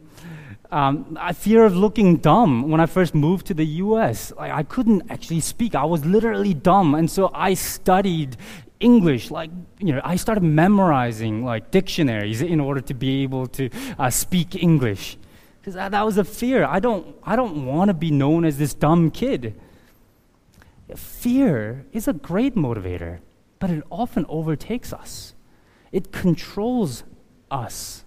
Um, 0.71 1.17
I 1.19 1.34
fear 1.34 1.65
of 1.65 1.75
looking 1.75 2.17
dumb 2.17 2.69
when 2.69 2.80
I 2.80 2.86
first 2.86 3.15
moved 3.15 3.47
to 3.47 3.54
the 3.56 3.65
US. 3.65 4.32
Like, 4.38 4.52
I 4.52 4.63
couldn't 4.63 5.04
actually 5.10 5.39
speak. 5.39 5.73
I 5.73 5.86
was 5.86 6.06
literally 6.06 6.54
dumb. 6.54 6.93
And 6.93 7.10
so 7.10 7.32
I 7.34 7.56
studied 7.56 8.38
English. 8.80 9.32
Like, 9.32 9.49
you 9.80 9.93
know, 9.93 10.02
I 10.04 10.15
started 10.15 10.43
memorizing 10.43 11.43
like 11.43 11.71
dictionaries 11.71 12.41
in 12.41 12.60
order 12.60 12.82
to 12.82 12.93
be 12.93 13.23
able 13.23 13.47
to 13.47 13.69
uh, 13.97 14.10
speak 14.12 14.62
English. 14.62 15.17
Because 15.60 15.74
that, 15.74 16.06
was 16.06 16.17
a 16.17 16.24
fear. 16.24 16.63
I 16.65 16.80
don't, 16.80 17.15
I 17.24 17.36
don't 17.36 17.65
want 17.65 17.89
to 17.89 17.93
be 17.93 18.12
known 18.12 18.45
as 18.45 18.58
this 18.58 18.74
dumb 18.74 19.12
kid. 19.12 19.60
Fear 20.95 21.86
is 21.91 22.08
a 22.08 22.13
great 22.13 22.56
motivator, 22.56 23.19
but 23.60 23.69
it 23.69 23.84
often 23.91 24.26
overtakes 24.30 24.93
us. 24.93 25.34
It 25.91 26.12
controls 26.12 27.04
us. 27.52 28.04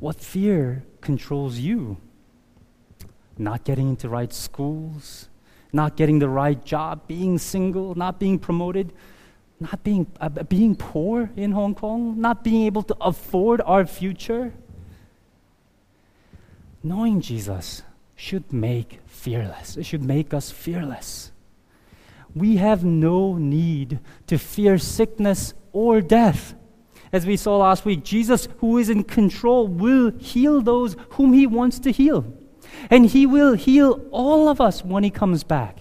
What 0.00 0.20
fear 0.20 0.84
controls 1.00 1.58
you? 1.58 1.98
Not 3.38 3.64
getting 3.64 3.90
into 3.90 4.08
right 4.08 4.32
schools, 4.32 5.28
not 5.72 5.96
getting 5.96 6.18
the 6.18 6.28
right 6.28 6.62
job, 6.64 7.06
being 7.06 7.38
single, 7.38 7.94
not 7.94 8.18
being 8.18 8.38
promoted, 8.38 8.92
not 9.60 9.82
being, 9.84 10.06
uh, 10.20 10.28
being 10.28 10.74
poor 10.74 11.30
in 11.36 11.52
Hong 11.52 11.74
Kong, 11.74 12.20
not 12.20 12.42
being 12.42 12.64
able 12.64 12.82
to 12.82 12.96
afford 13.00 13.60
our 13.64 13.86
future. 13.86 14.52
Knowing 16.82 17.20
Jesus 17.20 17.82
should 18.16 18.52
make 18.52 19.00
fearless. 19.06 19.76
It 19.76 19.84
should 19.84 20.04
make 20.04 20.34
us 20.34 20.50
fearless. 20.50 21.30
We 22.34 22.56
have 22.56 22.84
no 22.84 23.36
need 23.36 24.00
to 24.26 24.38
fear 24.38 24.78
sickness 24.78 25.54
or 25.72 26.00
death. 26.00 26.54
As 27.12 27.26
we 27.26 27.36
saw 27.36 27.58
last 27.58 27.84
week, 27.84 28.02
Jesus, 28.02 28.48
who 28.58 28.78
is 28.78 28.88
in 28.88 29.04
control, 29.04 29.68
will 29.68 30.10
heal 30.18 30.60
those 30.60 30.96
whom 31.10 31.32
he 31.32 31.46
wants 31.46 31.78
to 31.80 31.92
heal. 31.92 32.24
And 32.90 33.06
he 33.06 33.26
will 33.26 33.54
heal 33.54 34.04
all 34.10 34.48
of 34.48 34.60
us 34.60 34.84
when 34.84 35.04
he 35.04 35.10
comes 35.10 35.44
back. 35.44 35.80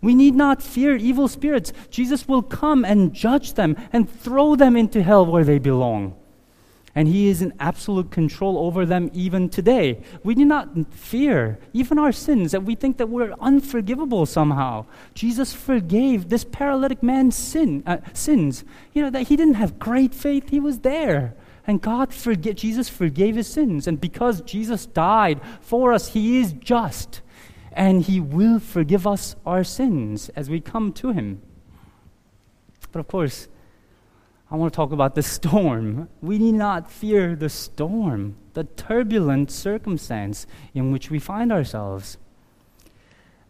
We 0.00 0.14
need 0.14 0.34
not 0.34 0.62
fear 0.62 0.96
evil 0.96 1.28
spirits. 1.28 1.72
Jesus 1.90 2.26
will 2.26 2.42
come 2.42 2.84
and 2.84 3.12
judge 3.12 3.54
them 3.54 3.76
and 3.92 4.08
throw 4.08 4.56
them 4.56 4.76
into 4.76 5.02
hell 5.02 5.26
where 5.26 5.44
they 5.44 5.58
belong 5.58 6.16
and 6.94 7.08
He 7.08 7.28
is 7.28 7.40
in 7.40 7.52
absolute 7.58 8.10
control 8.10 8.58
over 8.58 8.84
them 8.84 9.10
even 9.14 9.48
today. 9.48 10.02
We 10.22 10.34
do 10.34 10.44
not 10.44 10.92
fear 10.92 11.58
even 11.72 11.98
our 11.98 12.12
sins 12.12 12.52
that 12.52 12.64
we 12.64 12.74
think 12.74 12.98
that 12.98 13.08
we're 13.08 13.34
unforgivable 13.40 14.26
somehow. 14.26 14.86
Jesus 15.14 15.52
forgave 15.52 16.28
this 16.28 16.44
paralytic 16.44 17.02
man's 17.02 17.36
sin, 17.36 17.82
uh, 17.86 17.98
sins. 18.12 18.64
You 18.92 19.02
know 19.02 19.10
that 19.10 19.28
he 19.28 19.36
didn't 19.36 19.54
have 19.54 19.78
great 19.78 20.14
faith; 20.14 20.50
he 20.50 20.60
was 20.60 20.80
there, 20.80 21.34
and 21.66 21.80
God 21.80 22.12
forget 22.12 22.56
Jesus 22.56 22.88
forgave 22.88 23.36
his 23.36 23.46
sins, 23.46 23.86
and 23.86 24.00
because 24.00 24.42
Jesus 24.42 24.84
died 24.84 25.40
for 25.60 25.92
us, 25.92 26.08
He 26.08 26.40
is 26.40 26.52
just, 26.52 27.22
and 27.72 28.02
He 28.02 28.20
will 28.20 28.58
forgive 28.58 29.06
us 29.06 29.36
our 29.46 29.64
sins 29.64 30.28
as 30.30 30.50
we 30.50 30.60
come 30.60 30.92
to 30.94 31.12
Him. 31.12 31.40
But 32.90 33.00
of 33.00 33.08
course 33.08 33.48
I 34.52 34.56
want 34.56 34.70
to 34.70 34.76
talk 34.76 34.92
about 34.92 35.14
the 35.14 35.22
storm. 35.22 36.10
We 36.20 36.36
need 36.36 36.56
not 36.56 36.90
fear 36.90 37.34
the 37.34 37.48
storm, 37.48 38.36
the 38.52 38.64
turbulent 38.64 39.50
circumstance 39.50 40.46
in 40.74 40.92
which 40.92 41.10
we 41.10 41.18
find 41.18 41.50
ourselves. 41.50 42.18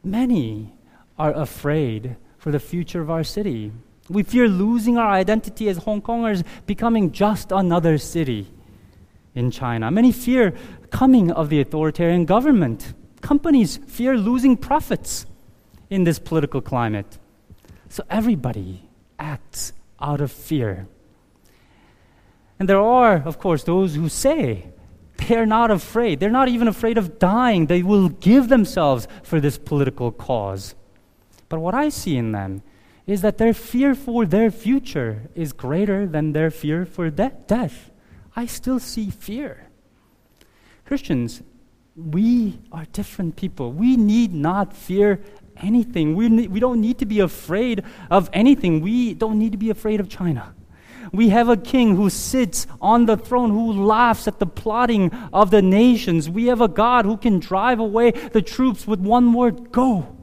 Many 0.05 0.73
are 1.19 1.33
afraid 1.33 2.17
for 2.38 2.53
the 2.53 2.61
future 2.61 3.01
of 3.01 3.11
our 3.11 3.25
city. 3.25 3.73
We 4.09 4.23
fear 4.23 4.47
losing 4.47 4.97
our 4.97 5.11
identity 5.11 5.69
as 5.69 5.79
Hong 5.79 6.03
Kongers, 6.03 6.45
becoming 6.67 7.11
just 7.11 7.51
another 7.51 7.99
city 7.99 8.47
in 9.35 9.51
China. 9.51 9.91
Many 9.91 10.12
fear 10.12 10.55
coming 10.91 11.33
of 11.33 11.49
the 11.49 11.61
authoritarian 11.61 12.27
government. 12.27 12.95
Companies 13.23 13.79
fear 13.88 14.17
losing 14.17 14.57
profits 14.57 15.27
in 15.91 16.05
this 16.05 16.21
political 16.21 16.61
climate. 16.61 17.19
So 17.88 18.05
everybody 18.09 18.88
acts 19.19 19.73
out 20.03 20.21
of 20.21 20.33
fear. 20.33 20.87
And 22.59 22.69
there 22.69 22.81
are, 22.81 23.17
of 23.17 23.38
course, 23.38 23.65
those 23.65 23.95
who 23.95 24.09
say 24.09 24.73
they're 25.29 25.47
not 25.47 25.71
afraid. 25.71 26.21
They're 26.21 26.31
not 26.31 26.49
even 26.49 26.69
afraid 26.69 26.99
of 26.99 27.19
dying. 27.19 27.67
They 27.67 27.83
will 27.83 28.09
give 28.09 28.49
themselves 28.49 29.09
for 29.23 29.41
this 29.41 29.59
political 29.59 30.12
cause. 30.12 30.75
But 31.49 31.61
what 31.61 31.75
I 31.75 31.88
see 31.88 32.17
in 32.17 32.33
them 32.33 32.62
is 33.07 33.21
that 33.23 33.38
their 33.38 33.53
fear 33.53 33.95
for 33.95 34.25
their 34.25 34.51
future 34.51 35.29
is 35.35 35.53
greater 35.53 36.07
than 36.07 36.33
their 36.33 36.51
fear 36.51 36.85
for 36.85 37.11
de- 37.11 37.33
death. 37.47 37.91
I 38.35 38.47
still 38.47 38.79
see 38.79 39.11
fear. 39.11 39.69
Christians, 40.87 41.43
we 41.97 42.61
are 42.71 42.87
different 42.93 43.37
people. 43.37 43.73
We 43.73 43.97
need 43.97 44.33
not 44.33 44.75
fear 44.75 45.21
anything. 45.57 46.15
We, 46.15 46.29
ne- 46.29 46.49
we 46.49 46.61
don't 46.61 46.81
need 46.81 46.99
to 46.99 47.07
be 47.07 47.21
afraid 47.21 47.85
of 48.11 48.31
anything. 48.33 48.81
We 48.81 49.15
don't 49.15 49.38
need 49.38 49.53
to 49.53 49.59
be 49.59 49.71
afraid 49.71 50.01
of 50.01 50.09
China. 50.09 50.55
We 51.12 51.29
have 51.29 51.49
a 51.49 51.57
king 51.57 51.97
who 51.97 52.09
sits 52.09 52.67
on 52.81 53.07
the 53.07 53.17
throne, 53.17 53.51
who 53.51 53.73
laughs 53.73 54.27
at 54.27 54.38
the 54.38 54.47
plotting 54.47 55.12
of 55.33 55.51
the 55.51 55.61
nations. 55.61 56.31
We 56.31 56.47
have 56.47 56.61
a 56.61 56.69
God 56.69 57.05
who 57.05 57.17
can 57.17 57.38
drive 57.38 57.81
away 57.81 58.12
the 58.12 58.41
troops 58.41 58.87
with 58.87 59.01
one 59.01 59.33
word 59.33 59.73
go. 59.73 60.17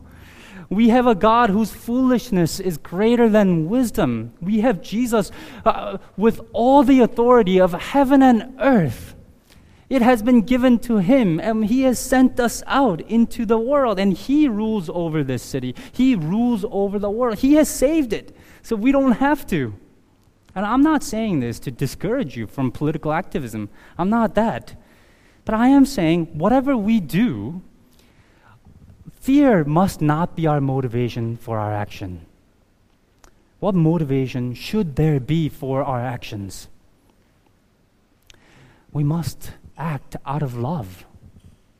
We 0.69 0.89
have 0.89 1.07
a 1.07 1.15
God 1.15 1.49
whose 1.49 1.71
foolishness 1.71 2.59
is 2.59 2.77
greater 2.77 3.27
than 3.27 3.69
wisdom. 3.69 4.33
We 4.39 4.61
have 4.61 4.81
Jesus 4.81 5.31
uh, 5.65 5.97
with 6.15 6.41
all 6.53 6.83
the 6.83 7.01
authority 7.01 7.59
of 7.59 7.73
heaven 7.73 8.21
and 8.21 8.55
earth. 8.59 9.15
It 9.89 10.03
has 10.03 10.21
been 10.21 10.41
given 10.41 10.77
to 10.79 10.97
him, 10.97 11.39
and 11.39 11.65
he 11.65 11.81
has 11.81 11.97
sent 11.97 12.39
us 12.39 12.61
out 12.67 13.01
into 13.01 13.43
the 13.45 13.57
world, 13.57 13.97
and 13.97 14.13
he 14.13 14.47
rules 14.47 14.87
over 14.89 15.23
this 15.23 15.41
city. 15.41 15.75
He 15.91 16.15
rules 16.15 16.63
over 16.69 16.99
the 16.99 17.09
world. 17.09 17.39
He 17.39 17.55
has 17.55 17.69
saved 17.69 18.13
it, 18.13 18.35
so 18.61 18.75
we 18.75 18.91
don't 18.91 19.13
have 19.13 19.47
to. 19.47 19.73
And 20.53 20.65
I'm 20.65 20.83
not 20.83 21.03
saying 21.03 21.39
this 21.39 21.59
to 21.61 21.71
discourage 21.71 22.37
you 22.37 22.45
from 22.45 22.71
political 22.71 23.11
activism. 23.11 23.69
I'm 23.97 24.09
not 24.09 24.35
that. 24.35 24.75
But 25.43 25.55
I 25.55 25.69
am 25.69 25.85
saying 25.85 26.37
whatever 26.37 26.77
we 26.77 26.99
do, 26.99 27.61
fear 29.19 29.63
must 29.63 30.01
not 30.01 30.35
be 30.35 30.45
our 30.45 30.61
motivation 30.61 31.37
for 31.37 31.57
our 31.57 31.73
action. 31.73 32.25
What 33.59 33.73
motivation 33.73 34.53
should 34.53 34.95
there 34.95 35.19
be 35.19 35.49
for 35.49 35.83
our 35.83 35.99
actions? 35.99 36.67
We 38.91 39.03
must 39.03 39.53
act 39.79 40.15
out 40.25 40.43
of 40.43 40.55
love. 40.57 41.05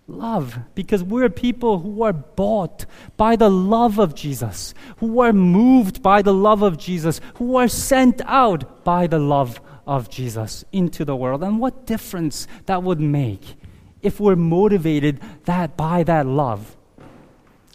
Love, 0.07 0.57
because 0.73 1.03
we're 1.03 1.29
people 1.29 1.79
who 1.79 2.01
are 2.01 2.13
bought 2.13 2.87
by 3.15 3.35
the 3.35 3.49
love 3.49 3.99
of 3.99 4.15
Jesus, 4.15 4.73
who 4.97 5.19
are 5.19 5.33
moved 5.33 6.01
by 6.01 6.23
the 6.23 6.33
love 6.33 6.63
of 6.63 6.79
Jesus, 6.79 7.21
who 7.35 7.57
are 7.57 7.67
sent 7.67 8.19
out 8.25 8.83
by 8.83 9.05
the 9.05 9.19
love 9.19 9.61
of 9.85 10.09
Jesus 10.09 10.65
into 10.71 11.05
the 11.05 11.15
world. 11.15 11.43
And 11.43 11.59
what 11.59 11.85
difference 11.85 12.47
that 12.65 12.81
would 12.81 12.99
make 12.99 13.55
if 14.01 14.19
we're 14.19 14.35
motivated 14.35 15.19
that 15.45 15.75
by 15.77 16.03
that 16.03 16.25
love. 16.25 16.77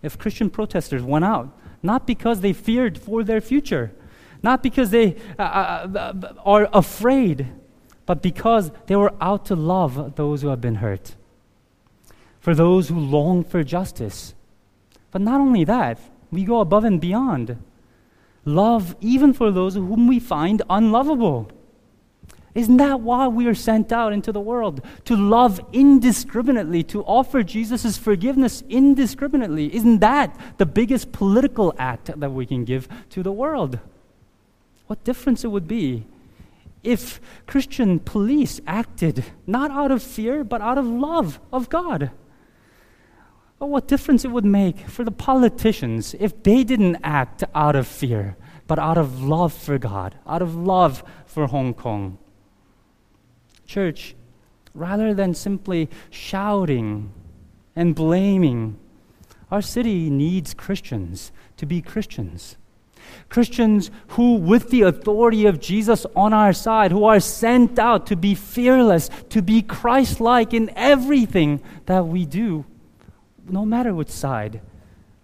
If 0.02 0.18
Christian 0.18 0.50
protesters 0.50 1.02
went 1.02 1.24
out, 1.24 1.56
not 1.82 2.06
because 2.06 2.40
they 2.40 2.52
feared 2.52 2.98
for 2.98 3.22
their 3.22 3.40
future, 3.40 3.92
not 4.42 4.62
because 4.62 4.90
they 4.90 5.16
uh, 5.38 5.42
uh, 5.42 5.88
uh 5.98 6.34
are 6.44 6.68
afraid, 6.72 7.46
but 8.06 8.22
because 8.22 8.70
they 8.86 8.96
were 8.96 9.12
out 9.20 9.46
to 9.46 9.56
love 9.56 10.16
those 10.16 10.42
who 10.42 10.48
have 10.48 10.60
been 10.60 10.76
hurt 10.76 11.14
for 12.44 12.54
those 12.54 12.88
who 12.88 12.98
long 12.98 13.42
for 13.42 13.64
justice. 13.64 14.34
But 15.10 15.22
not 15.22 15.40
only 15.40 15.64
that, 15.64 15.98
we 16.30 16.44
go 16.44 16.60
above 16.60 16.84
and 16.84 17.00
beyond. 17.00 17.56
Love 18.44 18.94
even 19.00 19.32
for 19.32 19.50
those 19.50 19.76
whom 19.76 20.06
we 20.06 20.20
find 20.20 20.60
unlovable. 20.68 21.50
Isn't 22.54 22.76
that 22.76 23.00
why 23.00 23.28
we 23.28 23.46
are 23.46 23.54
sent 23.54 23.92
out 23.92 24.12
into 24.12 24.30
the 24.30 24.40
world? 24.40 24.82
To 25.06 25.16
love 25.16 25.58
indiscriminately, 25.72 26.82
to 26.84 27.02
offer 27.04 27.42
Jesus' 27.42 27.96
forgiveness 27.96 28.62
indiscriminately. 28.68 29.74
Isn't 29.74 30.00
that 30.00 30.38
the 30.58 30.66
biggest 30.66 31.12
political 31.12 31.74
act 31.78 32.10
that 32.20 32.30
we 32.30 32.44
can 32.44 32.66
give 32.66 32.88
to 33.08 33.22
the 33.22 33.32
world? 33.32 33.78
What 34.86 35.02
difference 35.02 35.44
it 35.44 35.48
would 35.48 35.66
be 35.66 36.04
if 36.84 37.20
Christian 37.46 37.98
police 37.98 38.60
acted 38.66 39.24
not 39.46 39.70
out 39.70 39.90
of 39.90 40.02
fear, 40.02 40.44
but 40.44 40.60
out 40.60 40.78
of 40.78 40.86
love 40.86 41.40
of 41.52 41.68
God. 41.68 42.10
But 43.58 43.66
what 43.66 43.88
difference 43.88 44.24
it 44.24 44.30
would 44.30 44.44
make 44.44 44.80
for 44.80 45.04
the 45.04 45.10
politicians 45.10 46.14
if 46.20 46.42
they 46.42 46.64
didn't 46.64 46.98
act 47.02 47.42
out 47.54 47.74
of 47.74 47.86
fear, 47.86 48.36
but 48.66 48.78
out 48.78 48.98
of 48.98 49.22
love 49.22 49.52
for 49.52 49.78
God, 49.78 50.16
out 50.26 50.42
of 50.42 50.54
love 50.54 51.02
for 51.26 51.46
Hong 51.46 51.74
Kong. 51.74 52.18
Church, 53.66 54.14
rather 54.74 55.14
than 55.14 55.34
simply 55.34 55.88
shouting 56.10 57.12
and 57.74 57.94
blaming, 57.94 58.78
our 59.50 59.62
city 59.62 60.10
needs 60.10 60.52
Christians 60.52 61.32
to 61.56 61.66
be 61.66 61.80
Christians. 61.80 62.56
Christians 63.28 63.90
who, 64.08 64.34
with 64.34 64.70
the 64.70 64.82
authority 64.82 65.46
of 65.46 65.60
Jesus 65.60 66.06
on 66.14 66.32
our 66.32 66.52
side, 66.52 66.92
who 66.92 67.04
are 67.04 67.20
sent 67.20 67.78
out 67.78 68.06
to 68.06 68.16
be 68.16 68.34
fearless, 68.34 69.10
to 69.30 69.42
be 69.42 69.62
Christ 69.62 70.20
like 70.20 70.54
in 70.54 70.70
everything 70.76 71.60
that 71.86 72.06
we 72.06 72.26
do 72.26 72.64
no 73.48 73.64
matter 73.64 73.94
which 73.94 74.08
side 74.08 74.60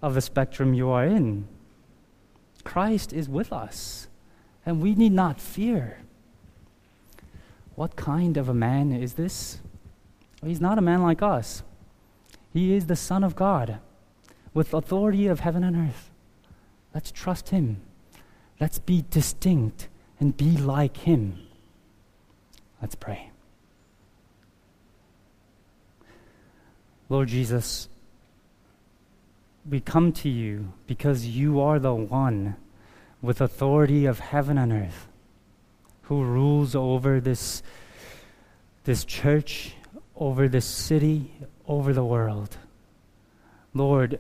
of 0.02 0.14
the 0.14 0.20
spectrum 0.20 0.74
you 0.74 0.88
are 0.90 1.06
in. 1.06 1.46
Christ 2.64 3.12
is 3.12 3.28
with 3.28 3.52
us, 3.52 4.08
and 4.66 4.80
we 4.80 4.94
need 4.94 5.12
not 5.12 5.40
fear. 5.40 5.98
What 7.74 7.96
kind 7.96 8.36
of 8.36 8.48
a 8.48 8.54
man 8.54 8.92
is 8.92 9.14
this? 9.14 9.60
He's 10.44 10.60
not 10.60 10.78
a 10.78 10.82
man 10.82 11.02
like 11.02 11.22
us. 11.22 11.62
He 12.52 12.74
is 12.74 12.86
the 12.86 12.96
Son 12.96 13.24
of 13.24 13.36
God 13.36 13.78
with 14.52 14.74
authority 14.74 15.26
of 15.26 15.40
heaven 15.40 15.62
and 15.62 15.76
earth. 15.76 16.09
Let's 16.94 17.10
trust 17.12 17.50
Him. 17.50 17.80
Let's 18.60 18.78
be 18.78 19.04
distinct 19.10 19.88
and 20.18 20.36
be 20.36 20.56
like 20.56 20.96
Him. 20.98 21.38
Let's 22.80 22.94
pray. 22.94 23.30
Lord 27.08 27.28
Jesus, 27.28 27.88
we 29.68 29.80
come 29.80 30.12
to 30.12 30.28
you 30.28 30.72
because 30.86 31.26
you 31.26 31.60
are 31.60 31.78
the 31.78 31.94
one 31.94 32.56
with 33.20 33.40
authority 33.40 34.06
of 34.06 34.18
heaven 34.20 34.56
and 34.56 34.72
earth 34.72 35.08
who 36.02 36.22
rules 36.24 36.74
over 36.74 37.20
this, 37.20 37.62
this 38.84 39.04
church, 39.04 39.74
over 40.16 40.48
this 40.48 40.64
city, 40.64 41.32
over 41.66 41.92
the 41.92 42.04
world. 42.04 42.56
Lord, 43.74 44.18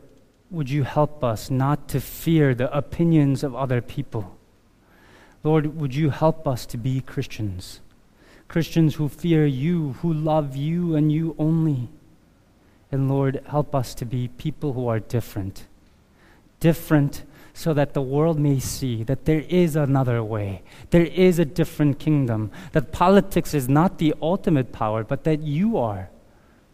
would 0.50 0.68
you 0.68 0.82
help 0.82 1.22
us 1.22 1.50
not 1.50 1.88
to 1.88 2.00
fear 2.00 2.54
the 2.54 2.76
opinions 2.76 3.44
of 3.44 3.54
other 3.54 3.80
people? 3.80 4.36
Lord, 5.44 5.78
would 5.80 5.94
you 5.94 6.10
help 6.10 6.46
us 6.46 6.66
to 6.66 6.76
be 6.76 7.00
Christians? 7.00 7.80
Christians 8.48 8.96
who 8.96 9.08
fear 9.08 9.46
you, 9.46 9.92
who 10.02 10.12
love 10.12 10.56
you 10.56 10.96
and 10.96 11.12
you 11.12 11.36
only. 11.38 11.88
And 12.90 13.08
Lord, 13.08 13.42
help 13.46 13.74
us 13.74 13.94
to 13.94 14.04
be 14.04 14.28
people 14.28 14.72
who 14.72 14.88
are 14.88 14.98
different. 14.98 15.66
Different 16.58 17.22
so 17.54 17.72
that 17.74 17.94
the 17.94 18.02
world 18.02 18.38
may 18.38 18.58
see 18.58 19.04
that 19.04 19.24
there 19.24 19.44
is 19.48 19.76
another 19.76 20.22
way. 20.22 20.62
There 20.90 21.06
is 21.06 21.38
a 21.38 21.44
different 21.44 21.98
kingdom. 21.98 22.50
That 22.72 22.90
politics 22.90 23.54
is 23.54 23.68
not 23.68 23.98
the 23.98 24.14
ultimate 24.20 24.72
power, 24.72 25.04
but 25.04 25.24
that 25.24 25.40
you 25.40 25.78
are. 25.78 26.10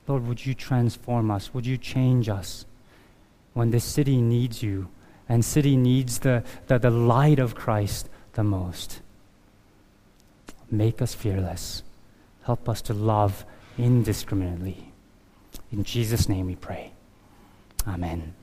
Lord, 0.08 0.26
would 0.26 0.46
you 0.46 0.54
transform 0.54 1.30
us? 1.30 1.52
Would 1.52 1.66
you 1.66 1.76
change 1.76 2.28
us 2.28 2.64
when 3.56 3.70
the 3.70 3.80
city 3.80 4.20
needs 4.20 4.62
you 4.62 4.86
and 5.30 5.42
city 5.42 5.78
needs 5.78 6.18
the, 6.18 6.44
the, 6.66 6.78
the 6.78 6.90
light 6.90 7.38
of 7.38 7.54
Christ 7.54 8.10
the 8.34 8.44
most? 8.44 9.00
Make 10.70 11.00
us 11.00 11.14
fearless. 11.14 11.82
Help 12.42 12.68
us 12.68 12.82
to 12.82 12.92
love 12.92 13.46
indiscriminately. 13.78 14.92
In 15.72 15.84
Jesus' 15.84 16.28
name 16.28 16.46
we 16.46 16.54
pray. 16.54 16.92
Amen. 17.88 18.34